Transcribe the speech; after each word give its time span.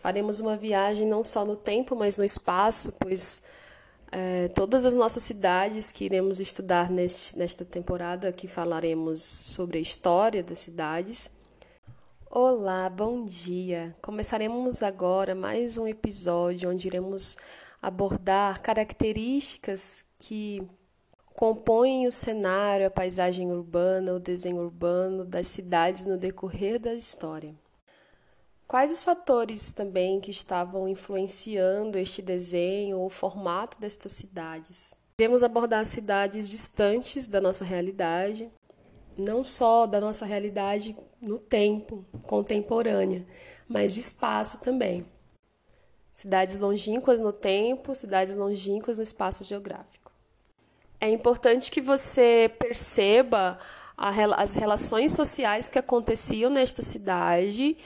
Faremos 0.00 0.40
uma 0.40 0.56
viagem 0.56 1.06
não 1.06 1.22
só 1.22 1.44
no 1.44 1.54
tempo, 1.54 1.94
mas 1.94 2.16
no 2.16 2.24
espaço, 2.24 2.94
pois 2.98 3.42
é, 4.10 4.48
todas 4.48 4.86
as 4.86 4.94
nossas 4.94 5.22
cidades 5.22 5.92
que 5.92 6.04
iremos 6.06 6.40
estudar 6.40 6.90
neste, 6.90 7.38
nesta 7.38 7.66
temporada, 7.66 8.32
que 8.32 8.48
falaremos 8.48 9.20
sobre 9.20 9.78
a 9.78 9.80
história 9.80 10.42
das 10.42 10.58
cidades. 10.58 11.30
Olá, 12.30 12.88
bom 12.88 13.26
dia! 13.26 13.94
Começaremos 14.00 14.82
agora 14.82 15.34
mais 15.34 15.76
um 15.76 15.86
episódio 15.86 16.70
onde 16.70 16.86
iremos 16.86 17.36
abordar 17.82 18.62
características 18.62 20.04
que 20.18 20.62
compõem 21.34 22.06
o 22.06 22.12
cenário, 22.12 22.86
a 22.86 22.90
paisagem 22.90 23.52
urbana, 23.52 24.14
o 24.14 24.18
desenho 24.18 24.62
urbano 24.62 25.26
das 25.26 25.46
cidades 25.46 26.06
no 26.06 26.16
decorrer 26.16 26.80
da 26.80 26.94
história. 26.94 27.54
Quais 28.70 28.92
os 28.92 29.02
fatores 29.02 29.72
também 29.72 30.20
que 30.20 30.30
estavam 30.30 30.86
influenciando 30.86 31.98
este 31.98 32.22
desenho 32.22 33.00
ou 33.00 33.06
o 33.06 33.10
formato 33.10 33.80
destas 33.80 34.12
cidades? 34.12 34.94
Iremos 35.18 35.42
abordar 35.42 35.84
cidades 35.84 36.48
distantes 36.48 37.26
da 37.26 37.40
nossa 37.40 37.64
realidade, 37.64 38.48
não 39.18 39.42
só 39.42 39.88
da 39.88 40.00
nossa 40.00 40.24
realidade 40.24 40.96
no 41.20 41.36
tempo, 41.36 42.04
contemporânea, 42.22 43.26
mas 43.68 43.94
de 43.94 43.98
espaço 43.98 44.60
também. 44.60 45.04
Cidades 46.12 46.56
longínquas 46.56 47.20
no 47.20 47.32
tempo, 47.32 47.92
cidades 47.92 48.36
longínquas 48.36 48.98
no 48.98 49.02
espaço 49.02 49.42
geográfico. 49.42 50.12
É 51.00 51.10
importante 51.10 51.72
que 51.72 51.80
você 51.80 52.48
perceba 52.56 53.58
as 53.96 54.54
relações 54.54 55.10
sociais 55.10 55.68
que 55.68 55.78
aconteciam 55.78 56.52
nesta 56.52 56.82
cidade 56.82 57.76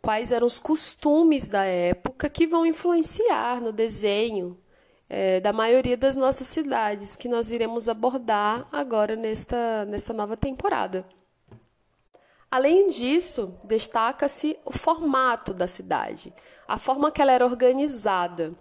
quais 0.00 0.32
eram 0.32 0.46
os 0.46 0.58
costumes 0.58 1.48
da 1.48 1.64
época 1.64 2.30
que 2.30 2.46
vão 2.46 2.64
influenciar 2.64 3.60
no 3.60 3.72
desenho 3.72 4.58
é, 5.08 5.40
da 5.40 5.52
maioria 5.52 5.96
das 5.96 6.16
nossas 6.16 6.46
cidades, 6.46 7.16
que 7.16 7.28
nós 7.28 7.50
iremos 7.50 7.88
abordar 7.88 8.66
agora 8.72 9.14
nesta, 9.14 9.84
nesta 9.84 10.12
nova 10.14 10.38
temporada. 10.38 11.04
Além 12.50 12.88
disso, 12.88 13.54
destaca-se 13.64 14.58
o 14.64 14.72
formato 14.72 15.52
da 15.52 15.66
cidade, 15.66 16.32
a 16.66 16.78
forma 16.78 17.10
que 17.10 17.20
ela 17.20 17.32
era 17.32 17.44
organizada. 17.44 18.54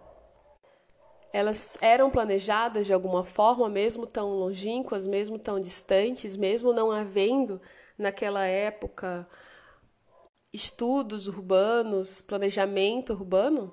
Elas 1.34 1.78
eram 1.82 2.10
planejadas 2.10 2.86
de 2.86 2.94
alguma 2.94 3.24
forma, 3.24 3.70
mesmo 3.70 4.06
tão 4.06 4.32
longínquas, 4.32 5.06
mesmo 5.06 5.40
tão 5.40 5.60
distantes, 5.60 6.36
mesmo 6.36 6.74
não 6.74 6.92
havendo 6.92 7.62
naquela 7.98 8.46
época 8.46 9.26
estudos 10.54 11.28
urbanos, 11.28 12.22
planejamento 12.22 13.14
urbano? 13.14 13.72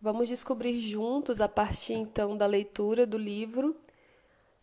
Vamos 0.00 0.28
descobrir 0.28 0.80
juntos 0.80 1.40
a 1.40 1.48
partir 1.48 1.94
então 1.94 2.36
da 2.36 2.46
leitura 2.46 3.06
do 3.06 3.18
livro 3.18 3.76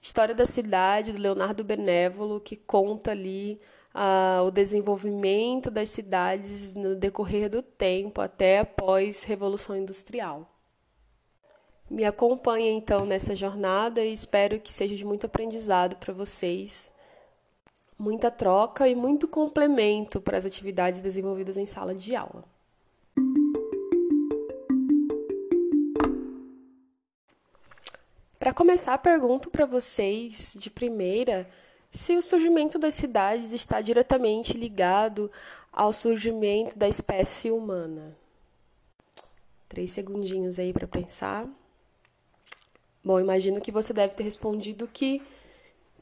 História 0.02 0.36
da 0.36 0.46
Cidade, 0.46 1.12
do 1.12 1.18
Leonardo 1.18 1.64
Benévolo, 1.64 2.40
que 2.40 2.56
conta 2.56 3.10
ali 3.10 3.60
ah, 3.92 4.44
o 4.46 4.52
desenvolvimento 4.52 5.72
das 5.72 5.90
cidades 5.90 6.76
no 6.76 6.96
decorrer 6.96 7.50
do 7.50 7.64
tempo, 7.64 8.22
até 8.22 8.60
após 8.60 9.24
Revolução 9.24 9.76
Industrial. 9.76 10.48
Me 11.90 12.06
acompanhe 12.06 12.70
então 12.70 13.04
nessa 13.04 13.36
jornada 13.36 14.04
e 14.04 14.14
espero 14.14 14.60
que 14.60 14.72
seja 14.72 14.96
de 14.96 15.04
muito 15.04 15.26
aprendizado 15.26 15.96
para 15.96 16.14
vocês 16.14 16.92
muita 17.98 18.30
troca 18.30 18.88
e 18.88 18.96
muito 18.96 19.28
complemento 19.28 20.20
para 20.20 20.38
as 20.38 20.46
atividades 20.46 21.02
desenvolvidas 21.02 21.58
em 21.58 21.66
sala 21.66 21.94
de 21.96 22.16
aula. 22.16 22.44
Para 28.38 28.54
começar, 28.54 28.98
pergunto 29.00 29.50
para 29.50 29.66
vocês 29.66 30.56
de 30.60 30.70
primeira 30.70 31.50
se 31.90 32.16
o 32.16 32.22
surgimento 32.22 32.78
das 32.78 32.94
cidades 32.94 33.52
está 33.52 33.82
diretamente 33.82 34.54
ligado 34.54 35.32
ao 35.72 35.92
surgimento 35.92 36.78
da 36.78 36.88
espécie 36.88 37.50
humana. 37.50 38.16
Três 39.68 39.92
segundinhos 39.92 40.60
aí 40.60 40.72
para 40.72 40.88
pensar. 40.88 41.48
Bom, 43.04 43.20
imagino 43.20 43.60
que 43.60 43.72
você 43.72 43.92
deve 43.94 44.16
ter 44.16 44.24
respondido 44.24 44.88
que, 44.88 45.22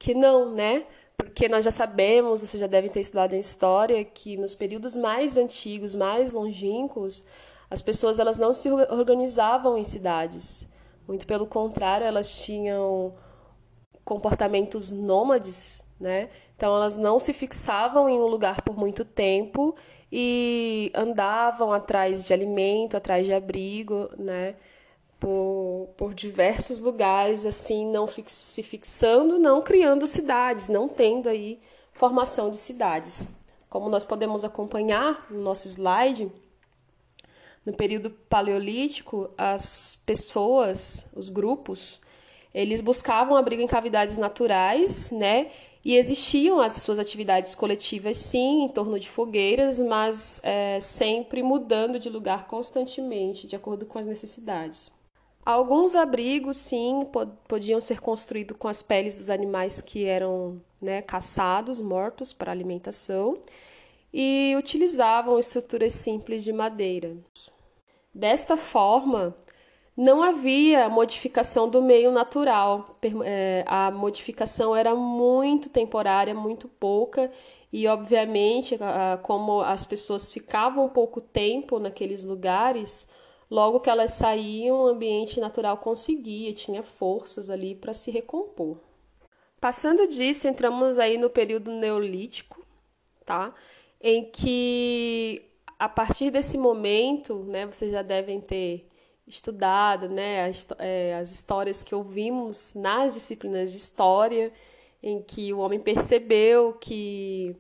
que 0.04 0.14
não, 0.14 0.52
né? 0.52 0.86
porque 1.18 1.48
nós 1.48 1.64
já 1.64 1.72
sabemos, 1.72 2.42
vocês 2.42 2.60
já 2.60 2.68
devem 2.68 2.90
ter 2.90 3.00
estudado 3.00 3.34
em 3.34 3.40
história, 3.40 4.04
que 4.04 4.36
nos 4.38 4.56
períodos 4.56 4.96
mais 4.96 5.38
antigos, 5.38 5.96
mais 5.96 6.34
longínquos, 6.34 7.24
as 7.70 7.82
pessoas 7.82 8.20
elas 8.20 8.38
não 8.38 8.54
se 8.54 8.70
organizavam 8.70 9.78
em 9.78 9.84
cidades. 9.84 10.70
Muito 11.08 11.26
pelo 11.26 11.48
contrário, 11.48 12.06
elas 12.06 12.44
tinham 12.44 13.12
comportamentos 14.04 14.92
nômades, 14.92 15.84
né? 16.00 16.30
Então 16.56 16.76
elas 16.76 16.98
não 16.98 17.20
se 17.20 17.34
fixavam 17.34 18.10
em 18.10 18.20
um 18.20 18.28
lugar 18.28 18.62
por 18.62 18.78
muito 18.78 19.06
tempo 19.06 19.76
e 20.12 20.92
andavam 20.94 21.72
atrás 21.72 22.24
de 22.26 22.34
alimento, 22.34 22.98
atrás 22.98 23.26
de 23.26 23.34
abrigo, 23.34 24.10
né? 24.18 24.56
Por, 25.24 25.88
por 25.96 26.14
diversos 26.14 26.82
lugares, 26.82 27.46
assim, 27.46 27.90
não 27.90 28.06
fix, 28.06 28.34
se 28.34 28.62
fixando, 28.62 29.40
não 29.40 29.62
criando 29.62 30.06
cidades, 30.06 30.68
não 30.68 30.90
tendo 30.90 31.30
aí 31.30 31.62
formação 31.94 32.52
de 32.52 32.58
cidades. 32.58 33.30
Como 33.70 33.88
nós 33.88 34.04
podemos 34.04 34.44
acompanhar 34.44 35.26
no 35.32 35.40
nosso 35.40 35.66
slide, 35.70 36.30
no 37.66 37.72
período 37.72 38.10
paleolítico, 38.10 39.30
as 39.38 39.98
pessoas, 40.06 41.06
os 41.16 41.30
grupos, 41.30 42.02
eles 42.54 42.82
buscavam 42.82 43.38
abrigo 43.38 43.62
em 43.62 43.68
cavidades 43.68 44.18
naturais, 44.18 45.10
né? 45.12 45.52
E 45.86 45.96
existiam 45.96 46.60
as 46.60 46.82
suas 46.82 47.00
atividades 47.00 47.56
coletivas, 47.56 48.18
sim, 48.18 48.64
em 48.64 48.70
torno 48.70 49.00
de 49.00 49.10
fogueiras, 49.10 49.80
mas 49.80 50.42
é, 50.44 50.82
sempre 50.82 51.42
mudando 51.42 51.98
de 51.98 52.10
lugar 52.10 52.46
constantemente, 52.46 53.48
de 53.48 53.56
acordo 53.56 53.86
com 53.86 53.98
as 53.98 54.08
necessidades. 54.08 54.92
Alguns 55.46 55.94
abrigos, 55.94 56.56
sim, 56.58 57.06
podiam 57.48 57.82
ser 57.82 58.00
construídos 58.00 58.56
com 58.58 58.68
as 58.70 58.82
peles 58.82 59.16
dos 59.16 59.30
animais 59.30 59.82
que 59.82 60.06
eram 60.06 60.62
né, 60.82 61.02
caçados, 61.02 61.82
mortos 61.82 62.32
para 62.32 62.52
alimentação, 62.52 63.38
e 64.14 64.56
utilizavam 64.58 65.38
estruturas 65.38 65.94
simples 65.94 66.44
de 66.44 66.54
madeira. 66.54 67.18
Desta 68.14 68.56
forma, 68.56 69.36
não 69.98 70.24
havia 70.24 70.88
modificação 70.88 71.68
do 71.68 71.82
meio 71.82 72.12
natural. 72.12 72.98
É, 73.26 73.64
a 73.68 73.92
modificação 73.92 74.76
era 74.76 74.96
muito 74.96 75.70
temporária, 75.70 76.34
muito 76.34 76.68
pouca, 76.68 77.32
e 77.72 77.88
obviamente, 77.88 78.78
como 79.24 79.62
as 79.62 79.84
pessoas 79.84 80.32
ficavam 80.32 80.88
pouco 80.88 81.20
tempo 81.20 81.80
naqueles 81.80 82.24
lugares, 82.24 83.10
Logo 83.54 83.82
que 83.82 83.90
elas 83.92 84.14
saíam, 84.14 84.80
o 84.80 84.88
ambiente 84.88 85.40
natural 85.40 85.78
conseguia, 85.78 86.52
tinha 86.56 86.82
forças 86.82 87.52
ali 87.52 87.76
para 87.76 87.94
se 87.94 88.10
recompor. 88.10 88.80
Passando 89.62 90.08
disso, 90.08 90.48
entramos 90.48 90.98
aí 90.98 91.20
no 91.20 91.30
período 91.30 91.70
neolítico, 91.70 92.66
tá? 93.24 93.54
Em 94.02 94.26
que 94.26 95.46
a 95.78 95.88
partir 95.88 96.32
desse 96.32 96.58
momento, 96.58 97.44
né, 97.44 97.68
vocês 97.68 97.92
já 97.92 98.02
devem 98.02 98.42
ter 98.42 98.90
estudado, 99.28 100.10
né, 100.10 100.46
as, 100.46 100.68
é, 100.80 101.14
as 101.14 101.32
histórias 101.32 101.84
que 101.84 101.94
ouvimos 101.94 102.74
nas 102.74 103.14
disciplinas 103.14 103.70
de 103.70 103.78
história, 103.78 104.52
em 105.04 105.22
que 105.22 105.54
o 105.54 105.60
homem 105.60 105.80
percebeu 105.80 106.74
que 106.74 107.56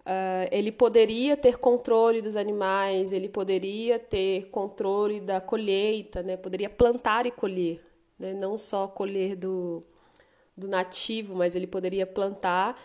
Uh, 0.00 0.48
ele 0.50 0.72
poderia 0.72 1.36
ter 1.36 1.58
controle 1.58 2.22
dos 2.22 2.34
animais, 2.34 3.12
ele 3.12 3.28
poderia 3.28 3.98
ter 3.98 4.48
controle 4.50 5.20
da 5.20 5.40
colheita, 5.40 6.22
né? 6.22 6.36
poderia 6.38 6.70
plantar 6.70 7.26
e 7.26 7.30
colher, 7.30 7.84
né? 8.18 8.32
não 8.32 8.56
só 8.56 8.88
colher 8.88 9.36
do, 9.36 9.84
do 10.56 10.66
nativo, 10.66 11.36
mas 11.36 11.54
ele 11.54 11.66
poderia 11.66 12.06
plantar, 12.06 12.80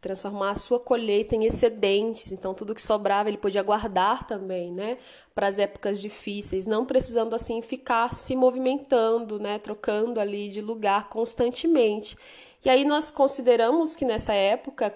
transformar 0.00 0.50
a 0.50 0.54
sua 0.54 0.80
colheita 0.80 1.36
em 1.36 1.44
excedentes, 1.44 2.32
então 2.32 2.54
tudo 2.54 2.74
que 2.74 2.80
sobrava 2.80 3.28
ele 3.28 3.36
podia 3.36 3.62
guardar 3.62 4.26
também, 4.26 4.72
né, 4.72 4.96
para 5.34 5.46
as 5.46 5.58
épocas 5.58 6.00
difíceis, 6.00 6.66
não 6.66 6.86
precisando 6.86 7.36
assim 7.36 7.60
ficar 7.60 8.14
se 8.14 8.34
movimentando, 8.34 9.38
né, 9.38 9.58
trocando 9.58 10.18
ali 10.18 10.48
de 10.48 10.62
lugar 10.62 11.10
constantemente. 11.10 12.16
E 12.64 12.70
aí 12.70 12.84
nós 12.84 13.10
consideramos 13.10 13.94
que 13.94 14.06
nessa 14.06 14.32
época 14.32 14.94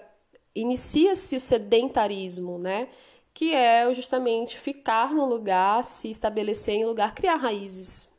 inicia-se 0.55 1.35
o 1.35 1.39
sedentarismo, 1.39 2.57
né? 2.57 2.87
Que 3.33 3.53
é 3.53 3.93
justamente 3.93 4.57
ficar 4.57 5.13
no 5.13 5.25
lugar, 5.25 5.83
se 5.83 6.09
estabelecer 6.09 6.75
em 6.75 6.85
lugar, 6.85 7.13
criar 7.13 7.35
raízes. 7.35 8.15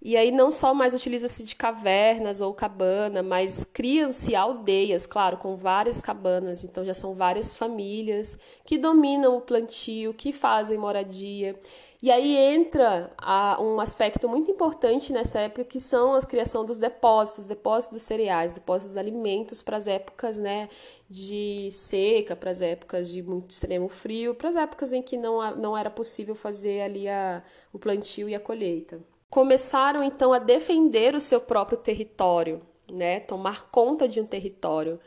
E 0.00 0.16
aí 0.16 0.30
não 0.30 0.50
só 0.50 0.72
mais 0.72 0.94
utiliza-se 0.94 1.42
de 1.42 1.56
cavernas 1.56 2.40
ou 2.40 2.54
cabana, 2.54 3.20
mas 3.20 3.64
criam-se 3.64 4.34
aldeias, 4.34 5.06
claro, 5.06 5.36
com 5.38 5.56
várias 5.56 6.00
cabanas, 6.00 6.62
então 6.62 6.84
já 6.84 6.94
são 6.94 7.14
várias 7.14 7.54
famílias 7.56 8.38
que 8.64 8.78
dominam 8.78 9.36
o 9.36 9.40
plantio, 9.40 10.14
que 10.14 10.32
fazem 10.32 10.78
moradia. 10.78 11.58
E 12.00 12.12
aí 12.12 12.36
entra 12.36 13.12
a, 13.18 13.60
um 13.60 13.80
aspecto 13.80 14.28
muito 14.28 14.48
importante 14.52 15.12
nessa 15.12 15.40
época 15.40 15.64
que 15.64 15.80
são 15.80 16.14
a 16.14 16.22
criação 16.22 16.64
dos 16.64 16.78
depósitos, 16.78 17.48
depósitos 17.48 17.98
de 17.98 18.04
cereais, 18.04 18.54
depósitos 18.54 18.92
de 18.92 19.00
alimentos 19.00 19.62
para 19.62 19.76
as 19.76 19.88
épocas, 19.88 20.38
né, 20.38 20.68
de 21.08 21.70
seca, 21.72 22.36
para 22.36 22.50
as 22.50 22.60
épocas 22.60 23.10
de 23.10 23.22
muito 23.22 23.50
extremo 23.50 23.88
frio, 23.88 24.34
para 24.34 24.48
as 24.48 24.56
épocas 24.56 24.92
em 24.92 25.02
que 25.02 25.16
não, 25.16 25.56
não 25.56 25.76
era 25.76 25.90
possível 25.90 26.34
fazer 26.34 26.82
ali 26.82 27.08
a, 27.08 27.42
o 27.72 27.78
plantio 27.78 28.28
e 28.28 28.34
a 28.34 28.40
colheita 28.40 29.00
começaram 29.30 30.02
então 30.02 30.32
a 30.32 30.38
defender 30.38 31.14
o 31.14 31.20
seu 31.20 31.40
próprio 31.40 31.78
território, 31.78 32.62
né? 32.90 33.20
Tomar 33.20 33.70
conta 33.70 34.08
de 34.08 34.20
um 34.20 34.26
território. 34.26 34.98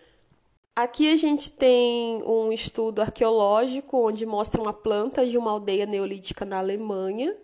Aqui 0.76 1.12
a 1.12 1.16
gente 1.16 1.52
tem 1.52 2.24
um 2.24 2.52
estudo 2.52 3.02
arqueológico 3.02 4.08
onde 4.08 4.26
mostra 4.26 4.62
uma 4.62 4.74
planta 4.74 5.26
de 5.26 5.38
uma 5.38 5.52
aldeia 5.52 5.86
neolítica 5.86 6.46
na 6.46 6.60
Alemanha, 6.60 7.36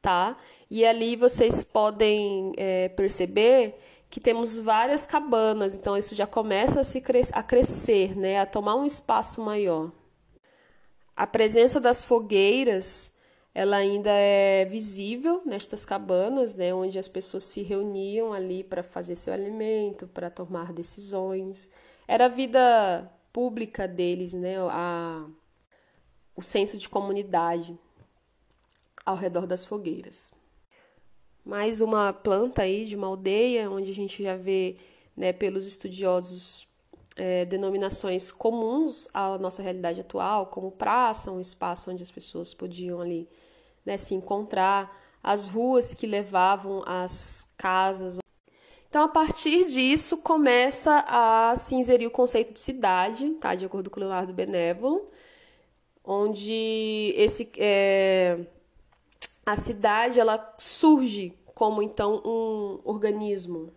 tá? 0.00 0.38
E 0.70 0.84
ali 0.86 1.16
vocês 1.16 1.64
podem 1.64 2.52
é, 2.56 2.88
perceber 2.90 3.78
que 4.08 4.20
temos 4.20 4.56
várias 4.56 5.04
cabanas, 5.04 5.74
então 5.74 5.96
isso 5.96 6.14
já 6.14 6.26
começa 6.26 6.80
a, 6.80 6.84
se 6.84 7.02
a 7.32 7.42
crescer, 7.42 8.16
né? 8.16 8.40
A 8.40 8.46
tomar 8.46 8.76
um 8.76 8.84
espaço 8.84 9.42
maior. 9.42 9.92
A 11.14 11.26
presença 11.26 11.80
das 11.80 12.04
fogueiras 12.04 13.16
ela 13.56 13.78
ainda 13.78 14.10
é 14.10 14.66
visível 14.66 15.40
nestas 15.46 15.82
cabanas, 15.82 16.56
né, 16.56 16.74
onde 16.74 16.98
as 16.98 17.08
pessoas 17.08 17.42
se 17.44 17.62
reuniam 17.62 18.34
ali 18.34 18.62
para 18.62 18.82
fazer 18.82 19.16
seu 19.16 19.32
alimento, 19.32 20.06
para 20.06 20.28
tomar 20.28 20.74
decisões. 20.74 21.70
Era 22.06 22.26
a 22.26 22.28
vida 22.28 23.10
pública 23.32 23.88
deles, 23.88 24.34
né, 24.34 24.56
a, 24.58 25.26
o 26.36 26.42
senso 26.42 26.76
de 26.76 26.86
comunidade 26.86 27.74
ao 29.06 29.16
redor 29.16 29.46
das 29.46 29.64
fogueiras. 29.64 30.34
Mais 31.46 31.80
uma 31.80 32.12
planta 32.12 32.62
aí 32.62 32.86
de 32.86 32.96
uma 32.96 33.06
aldeia, 33.06 33.70
onde 33.70 33.92
a 33.92 33.94
gente 33.94 34.20
já 34.20 34.34
vê, 34.34 34.78
né, 35.16 35.32
pelos 35.32 35.64
estudiosos, 35.64 36.66
é, 37.14 37.44
denominações 37.44 38.32
comuns 38.32 39.06
à 39.14 39.38
nossa 39.38 39.62
realidade 39.62 40.00
atual, 40.00 40.46
como 40.46 40.72
praça, 40.72 41.30
um 41.30 41.40
espaço 41.40 41.92
onde 41.92 42.02
as 42.02 42.10
pessoas 42.10 42.52
podiam 42.52 43.00
ali 43.00 43.28
né, 43.84 43.96
se 43.96 44.12
encontrar, 44.12 45.00
as 45.22 45.46
ruas 45.46 45.94
que 45.94 46.04
levavam 46.04 46.82
às 46.84 47.54
casas. 47.56 48.18
Então, 48.88 49.04
a 49.04 49.08
partir 49.08 49.66
disso, 49.66 50.16
começa 50.16 51.04
a 51.06 51.54
se 51.54 51.76
inserir 51.76 52.08
o 52.08 52.10
conceito 52.10 52.52
de 52.52 52.58
cidade, 52.58 53.30
tá? 53.34 53.54
de 53.54 53.64
acordo 53.64 53.88
com 53.88 54.00
o 54.00 54.02
Leonardo 54.02 54.32
Benévolo, 54.32 55.06
onde 56.04 57.14
esse, 57.16 57.52
é, 57.56 58.46
a 59.46 59.56
cidade 59.56 60.18
ela 60.18 60.54
surge 60.58 61.32
como 61.54 61.80
então 61.80 62.20
um 62.24 62.80
organismo. 62.84 63.72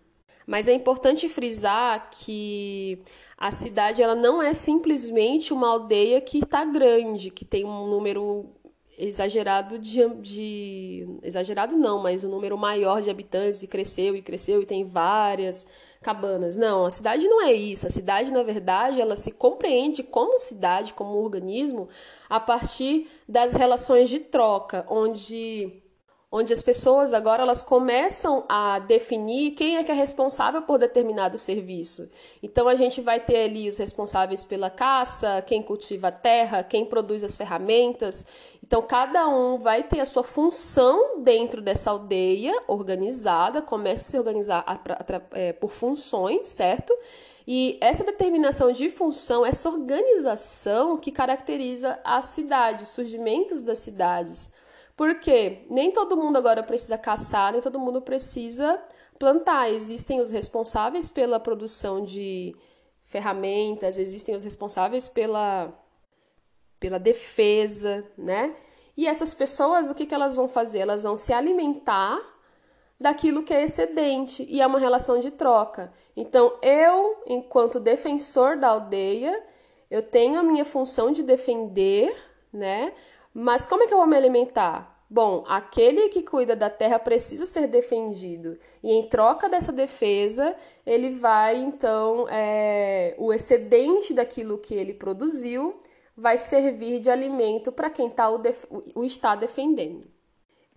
Mas 0.45 0.67
é 0.67 0.73
importante 0.73 1.29
frisar 1.29 2.09
que 2.09 2.99
a 3.37 3.51
cidade 3.51 4.01
ela 4.01 4.15
não 4.15 4.41
é 4.41 4.53
simplesmente 4.53 5.53
uma 5.53 5.69
aldeia 5.69 6.19
que 6.19 6.39
está 6.39 6.65
grande, 6.65 7.29
que 7.29 7.45
tem 7.45 7.63
um 7.63 7.87
número 7.87 8.49
exagerado 8.97 9.79
de, 9.79 10.05
de, 10.15 11.07
exagerado 11.23 11.77
não, 11.77 12.01
mas 12.01 12.23
um 12.23 12.29
número 12.29 12.57
maior 12.57 13.01
de 13.01 13.09
habitantes 13.09 13.63
e 13.63 13.67
cresceu 13.67 14.13
e 14.13 14.21
cresceu 14.21 14.61
e 14.61 14.65
tem 14.65 14.83
várias 14.83 15.65
cabanas. 16.01 16.57
Não, 16.57 16.85
a 16.85 16.91
cidade 16.91 17.27
não 17.27 17.41
é 17.45 17.53
isso. 17.53 17.87
A 17.87 17.89
cidade, 17.89 18.31
na 18.31 18.43
verdade, 18.43 18.99
ela 18.99 19.15
se 19.15 19.31
compreende 19.31 20.03
como 20.03 20.37
cidade, 20.39 20.93
como 20.93 21.15
organismo, 21.23 21.87
a 22.29 22.39
partir 22.39 23.07
das 23.29 23.53
relações 23.53 24.09
de 24.09 24.19
troca, 24.19 24.85
onde 24.89 25.83
onde 26.31 26.53
as 26.53 26.61
pessoas 26.61 27.11
agora 27.11 27.41
elas 27.41 27.63
começam 27.63 28.45
a 28.47 28.77
definir 28.77 29.51
quem 29.51 29.77
é 29.77 29.83
que 29.83 29.91
é 29.91 29.95
responsável 29.95 30.61
por 30.61 30.77
determinado 30.77 31.39
serviço. 31.39 32.11
Então 32.43 32.67
a 32.67 32.75
gente 32.75 33.01
vai 33.01 33.19
ter 33.19 33.45
ali 33.45 33.67
os 33.67 33.79
responsáveis 33.79 34.45
pela 34.45 34.69
caça, 34.69 35.41
quem 35.41 35.63
cultiva 35.63 36.09
a 36.09 36.11
terra, 36.11 36.61
quem 36.61 36.85
produz 36.85 37.23
as 37.23 37.35
ferramentas. 37.35 38.27
Então, 38.63 38.83
cada 38.83 39.27
um 39.27 39.57
vai 39.57 39.81
ter 39.81 39.99
a 39.99 40.05
sua 40.05 40.23
função 40.23 41.23
dentro 41.23 41.59
dessa 41.59 41.89
aldeia 41.89 42.53
organizada, 42.67 43.63
começa 43.63 44.01
a 44.01 44.11
se 44.11 44.19
organizar 44.19 44.63
é, 45.31 45.51
por 45.53 45.71
funções, 45.71 46.45
certo? 46.45 46.93
E 47.51 47.79
essa 47.81 48.03
determinação 48.03 48.71
de 48.71 48.91
função, 48.91 49.43
essa 49.43 49.67
organização 49.67 50.95
que 50.95 51.11
caracteriza 51.11 51.99
a 52.03 52.21
cidade, 52.21 52.83
os 52.83 52.89
surgimentos 52.89 53.63
das 53.63 53.79
cidades. 53.79 54.53
Porque 54.95 55.65
nem 55.67 55.91
todo 55.91 56.15
mundo 56.15 56.37
agora 56.37 56.61
precisa 56.61 56.95
caçar, 56.95 57.53
nem 57.53 57.59
todo 57.59 57.79
mundo 57.79 58.03
precisa 58.03 58.79
plantar. 59.17 59.67
Existem 59.67 60.21
os 60.21 60.29
responsáveis 60.29 61.09
pela 61.09 61.39
produção 61.39 62.05
de 62.05 62.55
ferramentas, 63.03 63.97
existem 63.97 64.35
os 64.35 64.43
responsáveis 64.43 65.07
pela 65.07 65.73
pela 66.79 66.99
defesa, 66.99 68.05
né? 68.15 68.55
E 68.95 69.07
essas 69.07 69.33
pessoas, 69.33 69.89
o 69.89 69.95
que, 69.95 70.05
que 70.05 70.13
elas 70.13 70.35
vão 70.35 70.47
fazer? 70.47 70.79
Elas 70.79 71.01
vão 71.01 71.15
se 71.15 71.33
alimentar 71.33 72.21
daquilo 72.99 73.43
que 73.43 73.53
é 73.53 73.63
excedente 73.63 74.45
e 74.49 74.61
é 74.61 74.67
uma 74.67 74.79
relação 74.79 75.19
de 75.19 75.31
troca. 75.31 75.93
Então, 76.15 76.57
eu, 76.61 77.23
enquanto 77.25 77.79
defensor 77.79 78.57
da 78.57 78.69
aldeia, 78.69 79.41
eu 79.89 80.01
tenho 80.01 80.39
a 80.39 80.43
minha 80.43 80.65
função 80.65 81.11
de 81.11 81.23
defender, 81.23 82.13
né? 82.51 82.93
Mas 83.33 83.65
como 83.65 83.83
é 83.83 83.87
que 83.87 83.93
eu 83.93 83.97
vou 83.97 84.07
me 84.07 84.17
alimentar? 84.17 84.99
Bom, 85.09 85.43
aquele 85.47 86.09
que 86.09 86.21
cuida 86.21 86.55
da 86.55 86.69
terra 86.69 86.99
precisa 86.99 87.45
ser 87.45 87.67
defendido. 87.67 88.59
E 88.83 88.91
em 88.91 89.07
troca 89.07 89.49
dessa 89.49 89.71
defesa, 89.71 90.55
ele 90.85 91.11
vai, 91.11 91.57
então, 91.57 92.27
é, 92.29 93.15
o 93.17 93.33
excedente 93.33 94.13
daquilo 94.13 94.59
que 94.59 94.75
ele 94.75 94.93
produziu 94.93 95.79
vai 96.15 96.37
servir 96.37 96.99
de 96.99 97.09
alimento 97.09 97.71
para 97.71 97.89
quem 97.89 98.09
tá 98.09 98.29
o, 98.29 98.39
o 98.93 99.03
está 99.03 99.35
defendendo. 99.35 100.05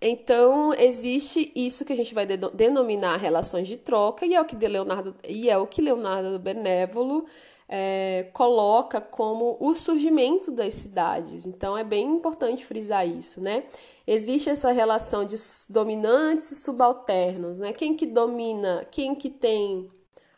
Então, 0.05 0.73
existe 0.73 1.49
isso 1.55 1.85
que 1.85 1.93
a 1.93 1.95
gente 1.95 2.13
vai 2.13 2.25
de 2.25 2.35
denominar 2.35 3.15
relações 3.15 3.69
de 3.69 3.77
troca, 3.77 4.25
e 4.25 4.35
é 4.35 4.41
o 4.41 4.43
que, 4.43 4.53
Leonardo, 4.53 5.15
e 5.25 5.49
é 5.49 5.57
o 5.57 5.65
que 5.65 5.81
Leonardo 5.81 6.37
Benévolo 6.37 7.25
é, 7.69 8.27
coloca 8.33 8.99
como 8.99 9.55
o 9.61 9.73
surgimento 9.75 10.51
das 10.51 10.73
cidades. 10.73 11.45
Então, 11.45 11.77
é 11.77 11.85
bem 11.85 12.05
importante 12.05 12.65
frisar 12.65 13.07
isso, 13.07 13.39
né? 13.39 13.63
Existe 14.05 14.49
essa 14.49 14.73
relação 14.73 15.23
de 15.23 15.37
dominantes 15.69 16.51
e 16.51 16.55
subalternos, 16.55 17.59
né? 17.59 17.71
Quem 17.71 17.95
que 17.95 18.05
domina, 18.05 18.85
quem 18.91 19.15
que 19.15 19.29
tem 19.29 19.89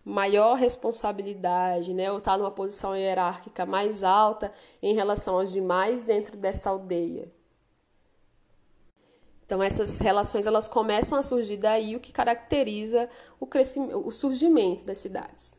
maior 0.06 0.54
responsabilidade, 0.56 1.92
né, 1.92 2.12
ou 2.12 2.20
está 2.20 2.38
numa 2.38 2.52
posição 2.52 2.96
hierárquica 2.96 3.66
mais 3.66 4.04
alta 4.04 4.54
em 4.80 4.94
relação 4.94 5.40
aos 5.40 5.52
demais 5.52 6.04
dentro 6.04 6.38
dessa 6.38 6.70
aldeia. 6.70 7.34
Então 9.46 9.62
essas 9.62 10.00
relações 10.00 10.48
elas 10.48 10.68
começam 10.68 11.18
a 11.18 11.22
surgir 11.22 11.58
daí 11.58 11.96
o 11.96 12.00
que 12.00 12.12
caracteriza 12.12 13.10
o 13.40 13.48
o 14.06 14.12
surgimento 14.12 14.84
das 14.84 14.98
cidades. 14.98 15.56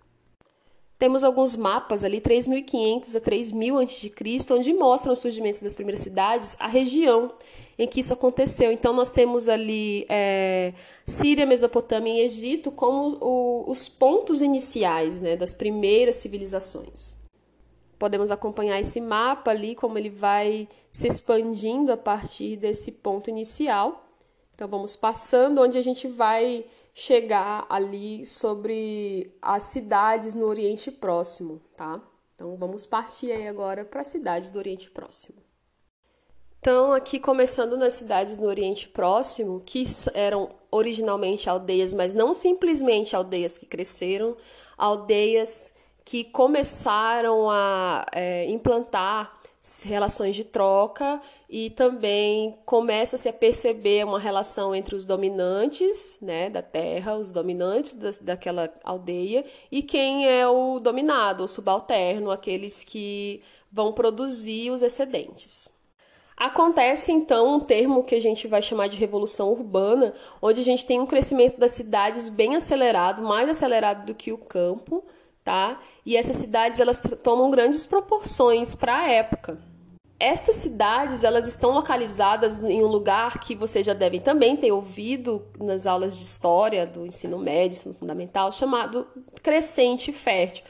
Temos 0.98 1.22
alguns 1.22 1.54
mapas 1.54 2.04
ali, 2.04 2.20
3.500 2.22 3.16
a 3.16 3.20
3.000 3.20 3.82
a.C., 3.82 4.54
onde 4.54 4.72
mostram 4.72 5.12
os 5.12 5.18
surgimentos 5.18 5.60
das 5.60 5.74
primeiras 5.74 6.00
cidades, 6.00 6.56
a 6.58 6.66
região 6.66 7.32
em 7.78 7.86
que 7.86 8.00
isso 8.00 8.14
aconteceu. 8.14 8.72
Então, 8.72 8.94
nós 8.94 9.12
temos 9.12 9.46
ali 9.46 10.06
é, 10.08 10.72
Síria, 11.04 11.44
Mesopotâmia 11.44 12.14
e 12.14 12.24
Egito 12.24 12.70
como 12.70 13.18
o, 13.20 13.70
os 13.70 13.90
pontos 13.90 14.40
iniciais 14.40 15.20
né, 15.20 15.36
das 15.36 15.52
primeiras 15.52 16.16
civilizações. 16.16 17.15
Podemos 17.98 18.30
acompanhar 18.30 18.78
esse 18.78 19.00
mapa 19.00 19.50
ali, 19.50 19.74
como 19.74 19.96
ele 19.96 20.10
vai 20.10 20.68
se 20.90 21.06
expandindo 21.06 21.92
a 21.92 21.96
partir 21.96 22.56
desse 22.56 22.92
ponto 22.92 23.30
inicial. 23.30 24.06
Então, 24.54 24.68
vamos 24.68 24.96
passando, 24.96 25.62
onde 25.62 25.78
a 25.78 25.82
gente 25.82 26.08
vai 26.08 26.64
chegar 26.94 27.66
ali 27.68 28.24
sobre 28.24 29.30
as 29.40 29.64
cidades 29.64 30.34
no 30.34 30.46
Oriente 30.46 30.90
Próximo, 30.90 31.60
tá? 31.76 32.00
Então, 32.34 32.56
vamos 32.56 32.86
partir 32.86 33.32
aí 33.32 33.46
agora 33.46 33.84
para 33.84 34.00
as 34.00 34.08
cidades 34.08 34.50
do 34.50 34.58
Oriente 34.58 34.90
Próximo. 34.90 35.36
Então, 36.58 36.92
aqui 36.92 37.20
começando 37.20 37.76
nas 37.76 37.92
cidades 37.92 38.38
no 38.38 38.48
Oriente 38.48 38.88
Próximo, 38.88 39.62
que 39.64 39.84
eram 40.14 40.50
originalmente 40.70 41.48
aldeias, 41.48 41.94
mas 41.94 42.12
não 42.12 42.34
simplesmente 42.34 43.14
aldeias 43.14 43.56
que 43.56 43.66
cresceram, 43.66 44.36
aldeias 44.76 45.75
que 46.06 46.22
começaram 46.22 47.50
a 47.50 48.06
é, 48.12 48.48
implantar 48.48 49.40
relações 49.84 50.36
de 50.36 50.44
troca 50.44 51.20
e 51.50 51.68
também 51.70 52.56
começa-se 52.64 53.28
a 53.28 53.32
perceber 53.32 54.06
uma 54.06 54.20
relação 54.20 54.72
entre 54.72 54.94
os 54.94 55.04
dominantes 55.04 56.16
né, 56.22 56.48
da 56.48 56.62
terra, 56.62 57.16
os 57.16 57.32
dominantes 57.32 57.94
da, 57.94 58.10
daquela 58.20 58.72
aldeia, 58.84 59.44
e 59.70 59.82
quem 59.82 60.28
é 60.28 60.46
o 60.46 60.78
dominado, 60.78 61.42
o 61.42 61.48
subalterno, 61.48 62.30
aqueles 62.30 62.84
que 62.84 63.42
vão 63.70 63.92
produzir 63.92 64.70
os 64.70 64.82
excedentes. 64.82 65.74
Acontece 66.36 67.10
então 67.10 67.56
um 67.56 67.60
termo 67.60 68.04
que 68.04 68.14
a 68.14 68.20
gente 68.20 68.46
vai 68.46 68.62
chamar 68.62 68.86
de 68.86 68.96
revolução 68.96 69.50
urbana, 69.50 70.14
onde 70.40 70.60
a 70.60 70.64
gente 70.64 70.86
tem 70.86 71.00
um 71.00 71.06
crescimento 71.06 71.58
das 71.58 71.72
cidades 71.72 72.28
bem 72.28 72.54
acelerado, 72.54 73.22
mais 73.22 73.48
acelerado 73.48 74.06
do 74.06 74.14
que 74.14 74.30
o 74.32 74.38
campo, 74.38 75.02
tá? 75.46 75.80
E 76.04 76.16
essas 76.16 76.34
cidades 76.34 76.80
elas 76.80 77.00
tomam 77.22 77.52
grandes 77.52 77.86
proporções 77.86 78.74
para 78.74 78.98
a 78.98 79.08
época. 79.08 79.56
Estas 80.18 80.56
cidades 80.56 81.22
elas 81.22 81.46
estão 81.46 81.70
localizadas 81.70 82.64
em 82.64 82.82
um 82.82 82.88
lugar 82.88 83.38
que 83.38 83.54
vocês 83.54 83.86
já 83.86 83.94
devem 83.94 84.18
também 84.18 84.56
ter 84.56 84.72
ouvido 84.72 85.46
nas 85.60 85.86
aulas 85.86 86.16
de 86.16 86.24
história 86.24 86.84
do 86.84 87.06
ensino 87.06 87.38
médio, 87.38 87.76
ensino 87.76 87.94
fundamental, 87.94 88.50
chamado 88.50 89.06
crescente 89.40 90.12
fértil. 90.12 90.64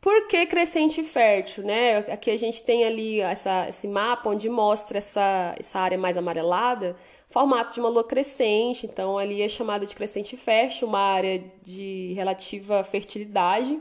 Por 0.00 0.26
que 0.26 0.46
crescente 0.46 1.02
fértil? 1.02 1.64
Né? 1.64 1.98
Aqui 1.98 2.30
a 2.30 2.38
gente 2.38 2.62
tem 2.62 2.84
ali 2.84 3.20
essa, 3.20 3.68
esse 3.68 3.86
mapa 3.88 4.30
onde 4.30 4.48
mostra 4.48 4.96
essa, 4.96 5.54
essa 5.58 5.78
área 5.80 5.98
mais 5.98 6.16
amarelada, 6.16 6.96
formato 7.28 7.74
de 7.74 7.80
uma 7.80 7.90
lua 7.90 8.04
crescente, 8.04 8.86
então 8.86 9.18
ali 9.18 9.42
é 9.42 9.48
chamada 9.48 9.84
de 9.84 9.94
crescente 9.94 10.34
fértil, 10.34 10.88
uma 10.88 11.00
área 11.00 11.42
de 11.62 12.12
relativa 12.14 12.82
fertilidade, 12.84 13.78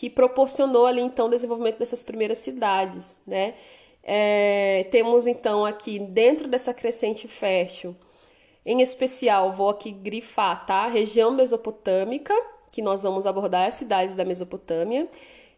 que 0.00 0.08
proporcionou 0.08 0.86
ali 0.86 1.02
então 1.02 1.26
o 1.26 1.28
desenvolvimento 1.28 1.78
dessas 1.78 2.02
primeiras 2.02 2.38
cidades. 2.38 3.20
Né? 3.26 3.52
É, 4.02 4.86
temos 4.90 5.26
então 5.26 5.62
aqui 5.62 5.98
dentro 5.98 6.48
dessa 6.48 6.72
crescente 6.72 7.28
fértil, 7.28 7.94
em 8.64 8.80
especial, 8.80 9.52
vou 9.52 9.68
aqui 9.68 9.90
grifar, 9.90 10.64
tá? 10.64 10.88
Região 10.88 11.30
mesopotâmica, 11.30 12.32
que 12.72 12.80
nós 12.80 13.02
vamos 13.02 13.26
abordar 13.26 13.68
as 13.68 13.74
cidades 13.74 14.14
da 14.14 14.24
Mesopotâmia 14.24 15.06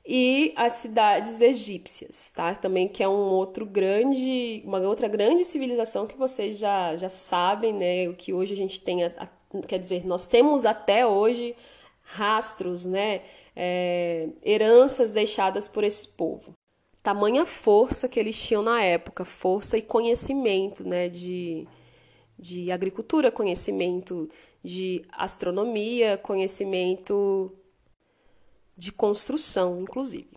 e 0.05 0.53
as 0.57 0.73
cidades 0.73 1.41
egípcias, 1.41 2.33
tá? 2.35 2.53
Também 2.53 2.89
que 2.89 3.01
é 3.01 3.09
um 3.09 3.31
outro 3.31 3.65
grande, 3.65 4.61
uma 4.67 4.81
outra 4.81 5.07
grande 5.07 5.45
civilização 5.45 6.09
que 6.09 6.17
vocês 6.17 6.59
já, 6.59 6.97
já 6.97 7.09
sabem, 7.09 7.73
né? 7.73 8.09
O 8.09 8.15
que 8.15 8.33
hoje 8.33 8.55
a 8.55 8.57
gente 8.57 8.81
tem, 8.81 9.05
a, 9.05 9.13
a, 9.19 9.29
quer 9.69 9.79
dizer, 9.79 10.05
nós 10.05 10.27
temos 10.27 10.67
até 10.67 11.07
hoje 11.07 11.55
rastros, 12.03 12.85
né? 12.85 13.21
É, 13.55 14.29
heranças 14.45 15.11
deixadas 15.11 15.69
por 15.69 15.85
esse 15.85 16.09
povo. 16.09 16.53
Tamanha 17.03 17.45
força 17.45 18.09
que 18.09 18.19
eles 18.19 18.41
tinham 18.41 18.63
na 18.63 18.83
época, 18.83 19.25
força 19.25 19.77
e 19.77 19.83
conhecimento, 19.83 20.87
né? 20.87 21.09
De, 21.09 21.67
de 22.39 22.71
agricultura, 22.71 23.31
conhecimento 23.31 24.29
de 24.63 25.05
astronomia, 25.13 26.17
conhecimento 26.17 27.53
de 28.77 28.93
construção, 28.93 29.81
inclusive. 29.81 30.31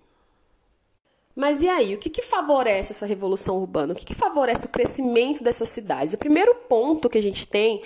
Mas 1.36 1.62
e 1.62 1.67
aí, 1.67 1.93
o 1.93 1.98
que, 1.98 2.10
que 2.10 2.22
favorece 2.22 2.93
essa 2.93 3.05
revolução 3.05 3.57
urbana? 3.57 3.91
O 3.91 3.95
que, 3.95 4.05
que 4.05 4.15
favorece 4.15 4.65
o 4.65 4.69
crescimento 4.69 5.43
dessas 5.43 5.67
cidades? 5.67 6.13
O 6.13 6.17
primeiro 6.17 6.55
ponto 6.69 7.10
que 7.10 7.17
a 7.17 7.22
gente 7.22 7.45
tem 7.45 7.81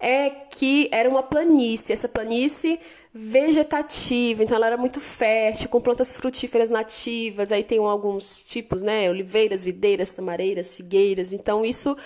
é 0.00 0.30
que 0.30 0.88
era 0.90 1.08
uma 1.08 1.22
planície, 1.22 1.92
essa 1.92 2.08
planície 2.08 2.80
vegetativa, 3.16 4.42
então 4.42 4.56
ela 4.56 4.66
era 4.66 4.76
muito 4.76 5.00
fértil, 5.00 5.68
com 5.68 5.80
plantas 5.80 6.10
frutíferas 6.10 6.68
nativas, 6.68 7.52
aí 7.52 7.62
tem 7.62 7.78
alguns 7.78 8.44
tipos, 8.44 8.82
né, 8.82 9.08
oliveiras, 9.08 9.64
videiras, 9.64 10.12
tamareiras, 10.12 10.74
figueiras, 10.74 11.32
então 11.32 11.64
isso 11.64 11.96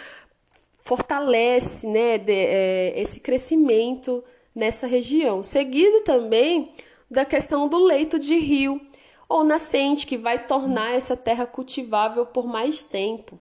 fortalece 0.82 1.86
né, 1.86 2.18
de, 2.18 2.32
é, 2.32 2.92
esse 3.00 3.20
crescimento 3.20 4.22
nessa 4.54 4.86
região. 4.86 5.40
Seguido 5.40 6.02
também 6.02 6.74
da 7.10 7.24
questão 7.24 7.68
do 7.68 7.78
leito 7.78 8.18
de 8.18 8.36
rio 8.36 8.78
ou 9.26 9.42
nascente, 9.44 10.06
que 10.06 10.18
vai 10.18 10.46
tornar 10.46 10.94
essa 10.94 11.16
terra 11.16 11.46
cultivável 11.46 12.26
por 12.26 12.46
mais 12.46 12.82
tempo. 12.82 13.40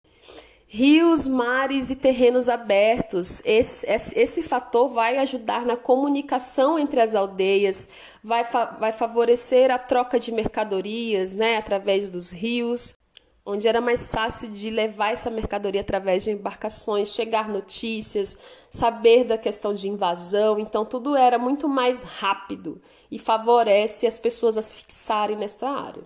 Rios, 0.69 1.25
mares 1.25 1.89
e 1.89 1.95
terrenos 1.95 2.49
abertos. 2.49 3.41
Esse, 3.45 3.89
esse, 3.89 4.19
esse, 4.19 4.43
fator 4.43 4.89
vai 4.89 5.17
ajudar 5.17 5.65
na 5.65 5.77
comunicação 5.77 6.77
entre 6.77 6.99
as 6.99 7.15
aldeias, 7.15 7.89
vai, 8.23 8.43
fa 8.43 8.65
vai 8.77 8.91
favorecer 8.91 9.71
a 9.71 9.79
troca 9.79 10.19
de 10.19 10.31
mercadorias 10.31 11.33
né, 11.33 11.57
através 11.57 12.09
dos 12.09 12.31
rios 12.33 12.97
onde 13.49 13.65
era 13.65 13.79
mais 13.79 14.11
fácil 14.11 14.49
de 14.51 14.69
levar 14.69 15.13
essa 15.13 15.29
mercadoria 15.29 15.79
através 15.79 16.25
de 16.25 16.31
embarcações, 16.31 17.13
chegar 17.13 17.47
notícias, 17.47 18.37
saber 18.69 19.23
da 19.23 19.37
questão 19.37 19.73
de 19.73 19.87
invasão. 19.87 20.59
Então, 20.59 20.83
tudo 20.83 21.15
era 21.15 21.39
muito 21.39 21.69
mais 21.69 22.03
rápido 22.03 22.81
e 23.09 23.17
favorece 23.17 24.05
as 24.05 24.19
pessoas 24.19 24.57
a 24.57 24.61
se 24.61 24.75
fixarem 24.75 25.37
nessa 25.37 25.69
área. 25.69 26.03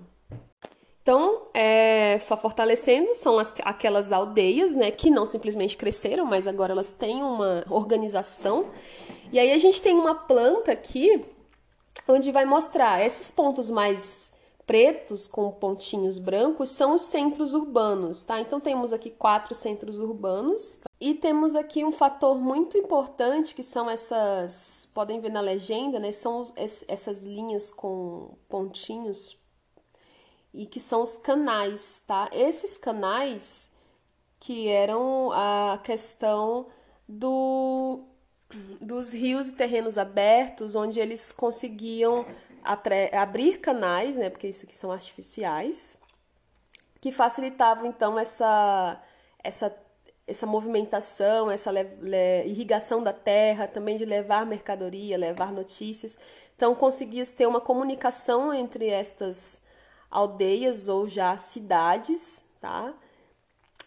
Então, 1.01 1.47
é, 1.53 2.17
só 2.19 2.37
fortalecendo, 2.37 3.15
são 3.15 3.39
as, 3.39 3.55
aquelas 3.63 4.11
aldeias 4.11 4.75
né, 4.75 4.91
que 4.91 5.09
não 5.09 5.25
simplesmente 5.25 5.75
cresceram, 5.75 6.25
mas 6.25 6.45
agora 6.45 6.73
elas 6.73 6.91
têm 6.91 7.23
uma 7.23 7.65
organização. 7.69 8.69
E 9.31 9.39
aí 9.39 9.51
a 9.51 9.57
gente 9.57 9.81
tem 9.81 9.95
uma 9.95 10.13
planta 10.13 10.71
aqui 10.71 11.25
onde 12.07 12.31
vai 12.31 12.45
mostrar 12.45 13.03
esses 13.03 13.31
pontos 13.31 13.69
mais 13.69 14.39
pretos 14.65 15.27
com 15.27 15.51
pontinhos 15.51 16.17
brancos 16.17 16.69
são 16.69 16.95
os 16.95 17.01
centros 17.01 17.53
urbanos, 17.53 18.23
tá? 18.23 18.39
Então 18.39 18.59
temos 18.59 18.93
aqui 18.93 19.09
quatro 19.09 19.53
centros 19.53 19.97
urbanos 19.97 20.81
e 20.99 21.13
temos 21.13 21.55
aqui 21.55 21.83
um 21.83 21.91
fator 21.91 22.37
muito 22.37 22.77
importante 22.77 23.55
que 23.55 23.63
são 23.63 23.89
essas, 23.89 24.89
podem 24.93 25.19
ver 25.19 25.31
na 25.31 25.41
legenda, 25.41 25.99
né? 25.99 26.11
São 26.11 26.43
essas 26.55 27.25
linhas 27.25 27.71
com 27.71 28.29
pontinhos 28.47 29.40
e 30.53 30.65
que 30.65 30.79
são 30.79 31.01
os 31.01 31.17
canais, 31.17 32.03
tá? 32.05 32.29
Esses 32.31 32.77
canais 32.77 33.75
que 34.39 34.67
eram 34.67 35.31
a 35.31 35.79
questão 35.83 36.67
do 37.07 38.05
dos 38.81 39.13
rios 39.13 39.47
e 39.47 39.55
terrenos 39.55 39.97
abertos, 39.97 40.75
onde 40.75 40.99
eles 40.99 41.31
conseguiam 41.31 42.25
abrir 43.13 43.59
canais, 43.59 44.17
né, 44.17 44.29
porque 44.29 44.47
isso 44.47 44.65
aqui 44.65 44.77
são 44.77 44.91
artificiais, 44.91 45.97
que 46.99 47.11
facilitavam 47.11 47.85
então 47.85 48.19
essa, 48.19 49.01
essa, 49.43 49.75
essa 50.27 50.45
movimentação, 50.45 51.49
essa 51.49 51.71
irrigação 52.45 53.01
da 53.01 53.13
terra, 53.13 53.67
também 53.67 53.97
de 53.97 54.05
levar 54.05 54.45
mercadoria, 54.45 55.17
levar 55.17 55.51
notícias. 55.51 56.17
Então 56.55 56.75
conseguia 56.75 57.25
ter 57.25 57.47
uma 57.47 57.61
comunicação 57.61 58.53
entre 58.53 58.87
estas 58.87 59.65
aldeias 60.11 60.89
ou 60.89 61.07
já 61.07 61.37
cidades, 61.37 62.51
tá? 62.59 62.93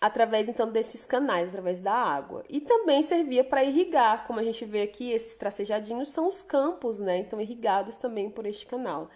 através 0.04 0.50
então 0.50 0.70
desses 0.70 1.06
canais, 1.06 1.48
através 1.48 1.80
da 1.80 1.94
água. 1.94 2.44
E 2.50 2.60
também 2.60 3.02
servia 3.02 3.42
para 3.42 3.64
irrigar, 3.64 4.26
como 4.26 4.38
a 4.38 4.44
gente 4.44 4.62
vê 4.66 4.82
aqui, 4.82 5.10
esses 5.10 5.34
tracejadinhos 5.36 6.10
são 6.10 6.26
os 6.28 6.42
campos, 6.42 6.98
né? 6.98 7.16
Então 7.16 7.40
irrigados 7.40 7.96
também 7.96 8.28
por 8.28 8.44
este 8.44 8.66
canal. 8.66 9.08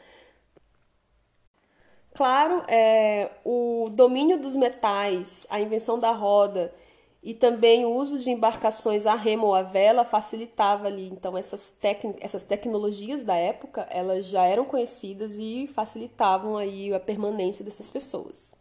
Claro, 2.15 2.65
é, 2.69 3.31
o 3.45 3.91
domínio 3.91 4.39
dos 4.41 4.57
metais, 4.57 5.47
a 5.51 5.61
invenção 5.61 5.99
da 5.99 6.11
roda 6.11 6.75
e 7.23 7.35
também 7.35 7.85
o 7.85 7.95
uso 7.95 8.19
de 8.19 8.31
embarcações 8.31 9.07
a 9.07 9.15
remo 9.15 9.47
ou 9.49 9.55
a 9.55 9.63
vela 9.63 10.05
facilitava 10.05 10.87
ali. 10.87 11.09
Então 11.09 11.37
essas, 11.37 11.79
essas 12.21 12.43
tecnologias 12.43 13.25
da 13.25 13.35
época, 13.35 13.87
elas 13.91 14.27
já 14.27 14.45
eram 14.45 14.65
conhecidas 14.65 15.39
e 15.39 15.69
facilitavam 15.75 16.57
aí 16.57 16.95
a 16.95 17.01
permanência 17.01 17.65
dessas 17.65 17.91
pessoas. 17.91 18.55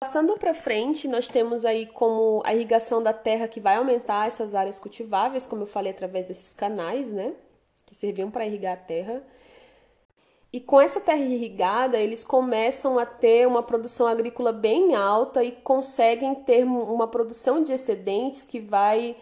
Passando 0.00 0.38
para 0.38 0.54
frente, 0.54 1.08
nós 1.08 1.28
temos 1.28 1.64
aí 1.64 1.86
como 1.86 2.40
a 2.44 2.54
irrigação 2.54 3.02
da 3.02 3.12
terra 3.12 3.48
que 3.48 3.58
vai 3.58 3.76
aumentar 3.76 4.28
essas 4.28 4.54
áreas 4.54 4.78
cultiváveis, 4.78 5.44
como 5.44 5.62
eu 5.62 5.66
falei, 5.66 5.90
através 5.90 6.24
desses 6.24 6.52
canais, 6.52 7.10
né? 7.10 7.34
Que 7.84 7.96
serviam 7.96 8.30
para 8.30 8.46
irrigar 8.46 8.74
a 8.74 8.80
terra. 8.80 9.20
E 10.52 10.60
com 10.60 10.80
essa 10.80 11.00
terra 11.00 11.18
irrigada, 11.18 11.98
eles 11.98 12.24
começam 12.24 12.98
a 12.98 13.04
ter 13.04 13.46
uma 13.46 13.62
produção 13.62 14.06
agrícola 14.06 14.50
bem 14.52 14.94
alta 14.94 15.44
e 15.44 15.52
conseguem 15.52 16.34
ter 16.34 16.64
uma 16.64 17.06
produção 17.06 17.62
de 17.62 17.72
excedentes 17.72 18.44
que 18.44 18.58
vai 18.58 19.14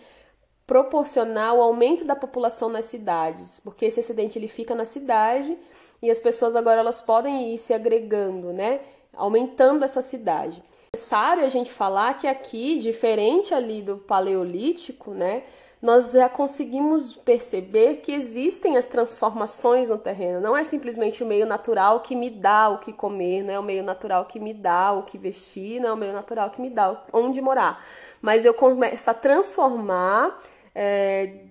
proporcionar 0.67 1.55
o 1.55 1.63
aumento 1.63 2.05
da 2.05 2.15
população 2.15 2.69
nas 2.69 2.87
cidades, 2.87 3.61
porque 3.61 3.87
esse 3.87 4.01
excedente 4.01 4.39
ele 4.39 4.49
fica 4.49 4.75
na 4.75 4.85
cidade 4.85 5.57
e 6.03 6.11
as 6.11 6.21
pessoas 6.21 6.57
agora 6.57 6.81
elas 6.81 7.03
podem 7.03 7.55
ir 7.55 7.59
se 7.59 7.73
agregando, 7.73 8.53
né? 8.53 8.81
aumentando 9.17 9.85
essa 9.85 10.03
cidade. 10.03 10.63
É 10.93 10.97
necessário 10.97 11.45
a 11.45 11.49
gente 11.49 11.73
falar 11.73 12.15
que 12.15 12.27
aqui, 12.27 12.79
diferente 12.79 13.55
ali 13.55 13.83
do 13.83 13.97
paleolítico, 13.97 15.11
né, 15.13 15.43
nós 15.81 16.13
já 16.13 16.29
conseguimos 16.29 17.15
perceber 17.15 17.97
que 17.97 18.13
existem 18.13 18.77
as 18.77 18.87
transformações 18.87 19.91
no 19.91 19.99
terreno. 19.99 20.41
Não 20.41 20.57
é 20.57 20.65
simplesmente 20.65 21.23
o 21.23 21.27
meio 21.27 21.47
natural 21.47 22.01
que 22.01 22.17
me 22.17 22.31
dá 22.31 22.69
o 22.69 22.79
que 22.79 22.93
comer, 22.93 23.43
não 23.43 23.53
é 23.53 23.59
o 23.59 23.63
meio 23.63 23.85
natural 23.85 24.25
que 24.25 24.41
me 24.41 24.55
dá 24.55 24.93
o 24.93 25.03
que 25.03 25.19
vestir, 25.19 25.81
não 25.81 25.91
é 25.91 25.93
o 25.93 25.97
meio 25.97 26.13
natural 26.13 26.51
que 26.51 26.61
me 26.61 26.71
dá 26.71 27.05
onde 27.13 27.41
morar. 27.43 27.85
Mas 28.23 28.45
eu 28.45 28.55
começo 28.55 29.11
a 29.11 29.15
transformar 29.15 30.41
é, 30.75 31.45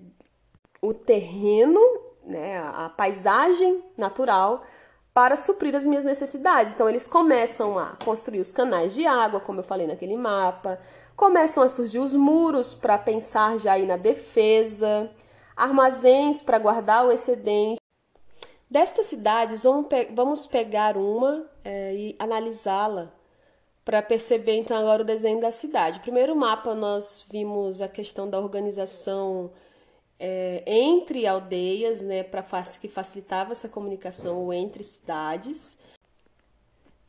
o 0.82 0.94
terreno, 0.94 1.79
né, 2.25 2.58
a 2.60 2.89
paisagem 2.89 3.84
natural 3.96 4.63
para 5.13 5.36
suprir 5.38 5.74
as 5.75 5.86
minhas 5.86 6.03
necessidades. 6.03 6.74
Então 6.74 6.89
eles 6.89 7.08
começam 7.08 7.79
a 7.79 7.96
construir 8.03 8.41
os 8.41 8.51
canais 8.51 8.94
de 8.94 9.05
água, 9.05 9.39
como 9.39 9.62
eu 9.62 9.63
falei 9.63 9.88
naquele 9.88 10.17
mapa, 10.17 10.77
começam 11.15 11.63
a 11.63 11.69
surgir 11.69 12.00
os 12.00 12.13
muros 12.13 12.74
para 12.74 12.98
pensar 12.98 13.57
já 13.57 13.74
aí 13.74 13.86
na 13.86 13.98
defesa, 13.98 15.10
armazéns 15.55 16.41
para 16.41 16.60
guardar 16.60 17.05
o 17.05 17.12
excedente. 17.12 17.79
Destas 18.69 19.05
cidades, 19.05 19.63
vamos 20.13 20.45
pegar 20.45 20.98
uma 20.98 21.50
é, 21.63 21.93
e 21.95 22.15
analisá-la 22.19 23.12
para 23.86 24.01
perceber 24.01 24.57
então 24.57 24.75
agora 24.75 25.03
o 25.03 25.05
desenho 25.05 25.39
da 25.39 25.51
cidade. 25.51 26.00
Primeiro 26.00 26.36
mapa 26.36 26.74
nós 26.74 27.25
vimos 27.31 27.81
a 27.81 27.88
questão 27.88 28.27
da 28.27 28.39
organização 28.39 29.51
é, 30.19 30.63
entre 30.65 31.27
aldeias, 31.27 32.01
né, 32.01 32.24
para 32.24 32.43
que 32.81 32.88
facilitava 32.88 33.51
essa 33.51 33.69
comunicação 33.69 34.51
entre 34.51 34.84
cidades. 34.84 35.84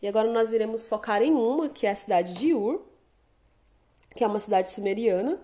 E 0.02 0.06
agora 0.06 0.30
nós 0.30 0.52
iremos 0.52 0.86
focar 0.86 1.22
em 1.22 1.32
uma, 1.32 1.70
que 1.70 1.86
é 1.86 1.90
a 1.90 1.96
cidade 1.96 2.34
de 2.34 2.52
Ur, 2.52 2.85
que 4.16 4.24
é 4.24 4.26
uma 4.26 4.40
cidade 4.40 4.70
sumeriana. 4.70 5.38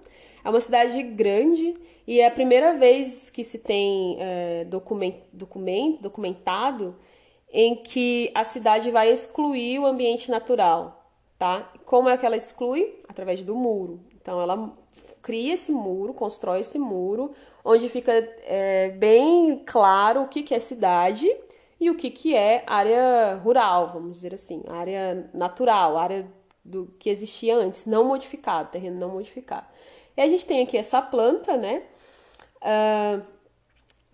É 0.45 0.51
uma 0.51 0.61
cidade 0.61 1.01
grande 1.03 1.77
e 2.07 2.21
é 2.21 2.27
a 2.27 2.31
primeira 2.31 2.75
vez 2.75 3.31
que 3.31 3.45
se 3.45 3.61
tem 3.61 4.17
é, 4.19 4.65
document, 4.65 5.15
document, 5.33 5.99
documentado 6.01 6.97
em 7.53 7.77
que 7.77 8.31
a 8.35 8.43
cidade 8.43 8.91
vai 8.91 9.11
excluir 9.11 9.79
o 9.79 9.87
ambiente 9.87 10.31
natural, 10.31 11.07
tá? 11.39 11.71
Como 11.85 12.09
é 12.09 12.17
que 12.17 12.27
ela 12.27 12.37
exclui? 12.37 12.99
Através 13.07 13.43
do 13.43 13.55
muro. 13.55 14.01
Então 14.21 14.41
ela 14.41 14.73
cria 15.21 15.55
esse 15.55 15.71
muro, 15.71 16.15
constrói 16.15 16.61
esse 16.61 16.79
muro, 16.79 17.33
onde 17.65 17.89
fica 17.89 18.13
é, 18.45 18.89
bem 18.89 19.63
claro 19.65 20.23
o 20.23 20.29
que, 20.29 20.43
que 20.43 20.55
é 20.55 20.59
cidade 20.59 21.31
e 21.79 21.91
o 21.91 21.95
que, 21.95 22.11
que 22.11 22.35
é 22.35 22.65
área 22.67 23.35
rural, 23.43 23.91
vamos 23.93 24.13
dizer 24.13 24.35
assim, 24.35 24.63
área 24.69 25.31
natural, 25.35 25.97
área 25.97 26.27
do 26.65 26.95
que 26.99 27.11
existia 27.11 27.57
antes, 27.57 27.87
não 27.87 28.05
modificado, 28.05 28.71
terreno 28.71 28.99
não 28.99 29.11
modificado. 29.11 29.67
E 30.17 30.21
a 30.21 30.29
gente 30.29 30.47
tem 30.47 30.63
aqui 30.63 30.77
essa 30.77 31.01
planta, 31.03 31.57
né? 31.57 31.83
Uh, 32.61 33.23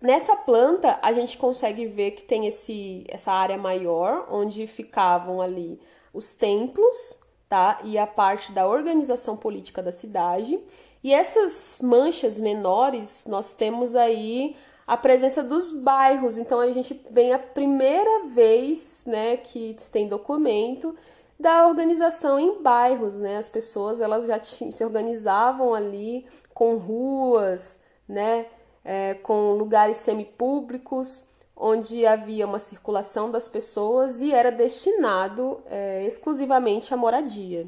nessa 0.01 0.35
planta 0.37 0.97
a 1.01 1.13
gente 1.13 1.37
consegue 1.37 1.85
ver 1.85 2.11
que 2.11 2.23
tem 2.23 2.47
esse, 2.47 3.05
essa 3.07 3.31
área 3.31 3.57
maior, 3.57 4.27
onde 4.31 4.65
ficavam 4.65 5.41
ali 5.41 5.79
os 6.13 6.33
templos, 6.33 7.19
tá? 7.47 7.79
E 7.83 7.97
a 7.97 8.07
parte 8.07 8.51
da 8.51 8.67
organização 8.67 9.37
política 9.37 9.83
da 9.83 9.91
cidade. 9.91 10.59
E 11.03 11.13
essas 11.13 11.79
manchas 11.81 12.39
menores, 12.39 13.25
nós 13.27 13.53
temos 13.53 13.95
aí 13.95 14.55
a 14.87 14.97
presença 14.97 15.43
dos 15.43 15.71
bairros. 15.71 16.37
Então 16.37 16.59
a 16.59 16.71
gente 16.71 16.99
vem 17.11 17.31
a 17.31 17.39
primeira 17.39 18.25
vez, 18.27 19.03
né, 19.05 19.37
que 19.37 19.75
tem 19.91 20.07
documento 20.07 20.95
da 21.39 21.67
organização 21.67 22.39
em 22.39 22.61
bairros, 22.61 23.21
né? 23.21 23.37
As 23.37 23.47
pessoas 23.47 24.01
elas 24.01 24.25
já 24.25 24.41
se 24.41 24.83
organizavam 24.83 25.73
ali 25.73 26.27
com 26.53 26.77
ruas, 26.77 27.83
né? 28.07 28.47
É, 28.83 29.13
com 29.15 29.53
lugares 29.53 29.97
semipúblicos 29.97 31.29
onde 31.55 32.05
havia 32.05 32.47
uma 32.47 32.59
circulação 32.59 33.29
das 33.29 33.47
pessoas 33.47 34.21
e 34.21 34.33
era 34.33 34.49
destinado 34.49 35.61
é, 35.65 36.05
exclusivamente 36.05 36.93
à 36.93 36.97
moradia. 36.97 37.67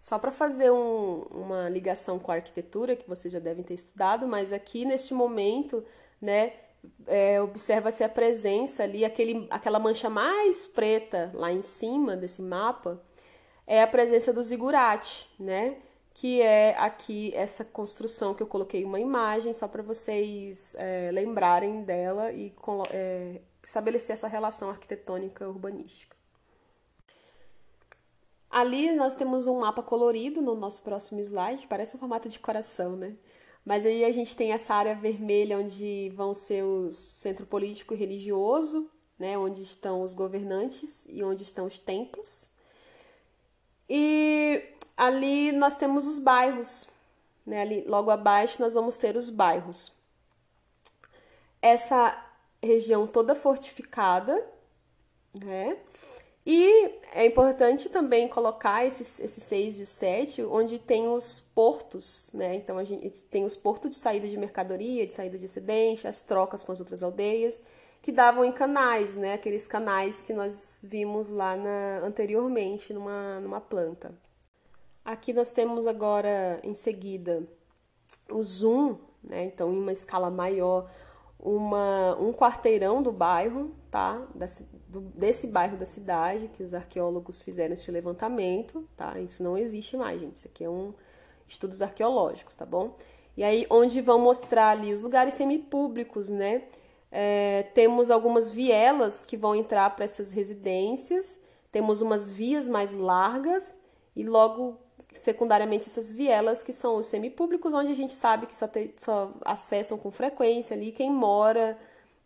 Só 0.00 0.18
para 0.18 0.32
fazer 0.32 0.70
um, 0.70 1.22
uma 1.30 1.68
ligação 1.68 2.18
com 2.18 2.32
a 2.32 2.36
arquitetura, 2.36 2.96
que 2.96 3.08
vocês 3.08 3.32
já 3.32 3.38
devem 3.38 3.62
ter 3.62 3.74
estudado, 3.74 4.26
mas 4.26 4.52
aqui 4.52 4.84
neste 4.84 5.14
momento, 5.14 5.84
né, 6.20 6.52
é, 7.06 7.40
observa-se 7.40 8.04
a 8.04 8.08
presença 8.08 8.82
ali, 8.82 9.04
aquele, 9.04 9.46
aquela 9.50 9.78
mancha 9.78 10.10
mais 10.10 10.66
preta 10.66 11.30
lá 11.34 11.52
em 11.52 11.62
cima 11.62 12.16
desse 12.16 12.42
mapa, 12.42 13.02
é 13.66 13.82
a 13.82 13.86
presença 13.86 14.32
do 14.32 14.42
zigurate, 14.42 15.30
né? 15.38 15.76
Que 16.14 16.42
é 16.42 16.76
aqui 16.78 17.32
essa 17.34 17.64
construção 17.64 18.34
que 18.34 18.42
eu 18.42 18.46
coloquei 18.46 18.84
uma 18.84 18.98
imagem 18.98 19.52
só 19.52 19.68
para 19.68 19.82
vocês 19.82 20.74
é, 20.78 21.10
lembrarem 21.12 21.82
dela 21.82 22.32
e 22.32 22.52
é, 22.90 23.40
estabelecer 23.62 24.14
essa 24.14 24.26
relação 24.26 24.70
arquitetônica 24.70 25.46
urbanística. 25.46 26.16
Ali 28.50 28.92
nós 28.92 29.14
temos 29.14 29.46
um 29.46 29.60
mapa 29.60 29.82
colorido 29.82 30.40
no 30.40 30.54
nosso 30.56 30.82
próximo 30.82 31.20
slide, 31.20 31.66
parece 31.66 31.94
um 31.94 32.00
formato 32.00 32.28
de 32.28 32.38
coração, 32.38 32.96
né? 32.96 33.14
Mas 33.68 33.84
aí 33.84 34.02
a 34.02 34.10
gente 34.10 34.34
tem 34.34 34.50
essa 34.50 34.74
área 34.74 34.94
vermelha 34.94 35.58
onde 35.58 36.10
vão 36.16 36.32
ser 36.32 36.64
o 36.64 36.90
centro 36.90 37.44
político 37.44 37.92
e 37.92 37.98
religioso, 37.98 38.90
né? 39.18 39.36
Onde 39.36 39.60
estão 39.60 40.00
os 40.00 40.14
governantes 40.14 41.06
e 41.10 41.22
onde 41.22 41.42
estão 41.42 41.66
os 41.66 41.78
templos. 41.78 42.48
E 43.86 44.72
ali 44.96 45.52
nós 45.52 45.76
temos 45.76 46.06
os 46.06 46.18
bairros, 46.18 46.88
né? 47.44 47.60
Ali 47.60 47.84
logo 47.86 48.10
abaixo 48.10 48.58
nós 48.58 48.72
vamos 48.72 48.96
ter 48.96 49.16
os 49.16 49.28
bairros. 49.28 49.92
Essa 51.60 52.24
região 52.62 53.06
toda 53.06 53.34
fortificada, 53.34 54.50
né? 55.34 55.76
E 56.50 56.98
é 57.12 57.26
importante 57.26 57.90
também 57.90 58.26
colocar 58.26 58.82
esses, 58.82 59.20
esses 59.20 59.44
6 59.44 59.80
e 59.80 59.82
o 59.82 59.86
7, 59.86 60.42
onde 60.44 60.78
tem 60.78 61.06
os 61.06 61.40
portos, 61.40 62.30
né? 62.32 62.54
Então 62.54 62.78
a 62.78 62.84
gente 62.84 63.22
tem 63.26 63.44
os 63.44 63.54
portos 63.54 63.90
de 63.90 63.96
saída 63.96 64.26
de 64.26 64.38
mercadoria, 64.38 65.06
de 65.06 65.12
saída 65.12 65.36
de 65.36 65.44
excedente, 65.44 66.08
as 66.08 66.22
trocas 66.22 66.64
com 66.64 66.72
as 66.72 66.80
outras 66.80 67.02
aldeias, 67.02 67.62
que 68.00 68.10
davam 68.10 68.46
em 68.46 68.50
canais, 68.50 69.14
né? 69.14 69.34
Aqueles 69.34 69.68
canais 69.68 70.22
que 70.22 70.32
nós 70.32 70.86
vimos 70.88 71.28
lá 71.28 71.54
na, 71.54 71.98
anteriormente 71.98 72.94
numa, 72.94 73.38
numa 73.40 73.60
planta. 73.60 74.14
Aqui 75.04 75.34
nós 75.34 75.52
temos 75.52 75.86
agora 75.86 76.60
em 76.64 76.72
seguida 76.72 77.46
o 78.30 78.42
zoom, 78.42 78.96
né? 79.22 79.44
Então 79.44 79.70
em 79.70 79.78
uma 79.78 79.92
escala 79.92 80.30
maior, 80.30 80.90
uma, 81.38 82.16
um 82.18 82.32
quarteirão 82.32 83.02
do 83.02 83.12
bairro, 83.12 83.76
tá? 83.90 84.26
Do, 84.88 85.00
desse 85.00 85.48
bairro 85.48 85.76
da 85.76 85.84
cidade, 85.84 86.48
que 86.48 86.62
os 86.62 86.72
arqueólogos 86.72 87.42
fizeram 87.42 87.74
esse 87.74 87.90
levantamento, 87.90 88.88
tá? 88.96 89.18
Isso 89.20 89.42
não 89.42 89.56
existe 89.56 89.96
mais, 89.96 90.20
gente. 90.20 90.36
Isso 90.36 90.48
aqui 90.48 90.64
é 90.64 90.70
um 90.70 90.94
estudos 91.46 91.82
arqueológicos, 91.82 92.56
tá 92.56 92.66
bom? 92.66 92.96
E 93.36 93.44
aí, 93.44 93.66
onde 93.70 94.00
vão 94.00 94.18
mostrar 94.18 94.70
ali 94.70 94.92
os 94.92 95.00
lugares 95.00 95.34
semipúblicos, 95.34 96.28
né? 96.28 96.64
É, 97.10 97.64
temos 97.74 98.10
algumas 98.10 98.50
vielas 98.50 99.24
que 99.24 99.36
vão 99.36 99.54
entrar 99.54 99.94
para 99.94 100.04
essas 100.04 100.32
residências, 100.32 101.44
temos 101.70 102.02
umas 102.02 102.30
vias 102.30 102.68
mais 102.68 102.92
largas 102.92 103.80
e 104.14 104.24
logo 104.24 104.78
secundariamente 105.12 105.88
essas 105.88 106.12
vielas 106.12 106.62
que 106.62 106.72
são 106.72 106.96
os 106.96 107.06
semipúblicos, 107.06 107.72
onde 107.72 107.92
a 107.92 107.94
gente 107.94 108.14
sabe 108.14 108.46
que 108.46 108.56
só, 108.56 108.68
te, 108.68 108.92
só 108.96 109.32
acessam 109.44 109.96
com 109.96 110.10
frequência 110.10 110.76
ali 110.76 110.92
quem 110.92 111.10
mora 111.10 111.78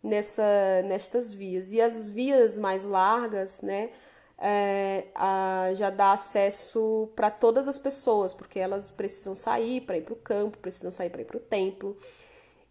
nessa, 0.03 0.81
nestas 0.85 1.33
vias. 1.33 1.71
E 1.71 1.79
as 1.81 2.09
vias 2.09 2.57
mais 2.57 2.83
largas, 2.83 3.61
né, 3.61 3.89
é, 4.37 5.05
a, 5.15 5.69
já 5.73 5.89
dá 5.89 6.11
acesso 6.11 7.09
para 7.15 7.31
todas 7.31 7.67
as 7.67 7.77
pessoas, 7.77 8.33
porque 8.33 8.59
elas 8.59 8.91
precisam 8.91 9.35
sair 9.35 9.81
para 9.81 9.97
ir 9.97 10.01
para 10.01 10.13
o 10.13 10.17
campo, 10.17 10.57
precisam 10.57 10.91
sair 10.91 11.09
para 11.09 11.21
ir 11.21 11.25
para 11.25 11.37
o 11.37 11.39
templo, 11.39 11.97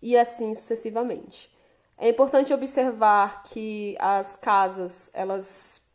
e 0.03 0.17
assim 0.17 0.55
sucessivamente. 0.55 1.51
É 1.97 2.09
importante 2.09 2.53
observar 2.53 3.45
que 3.45 3.97
as 3.99 4.37
casas, 4.37 5.11
elas 5.15 5.93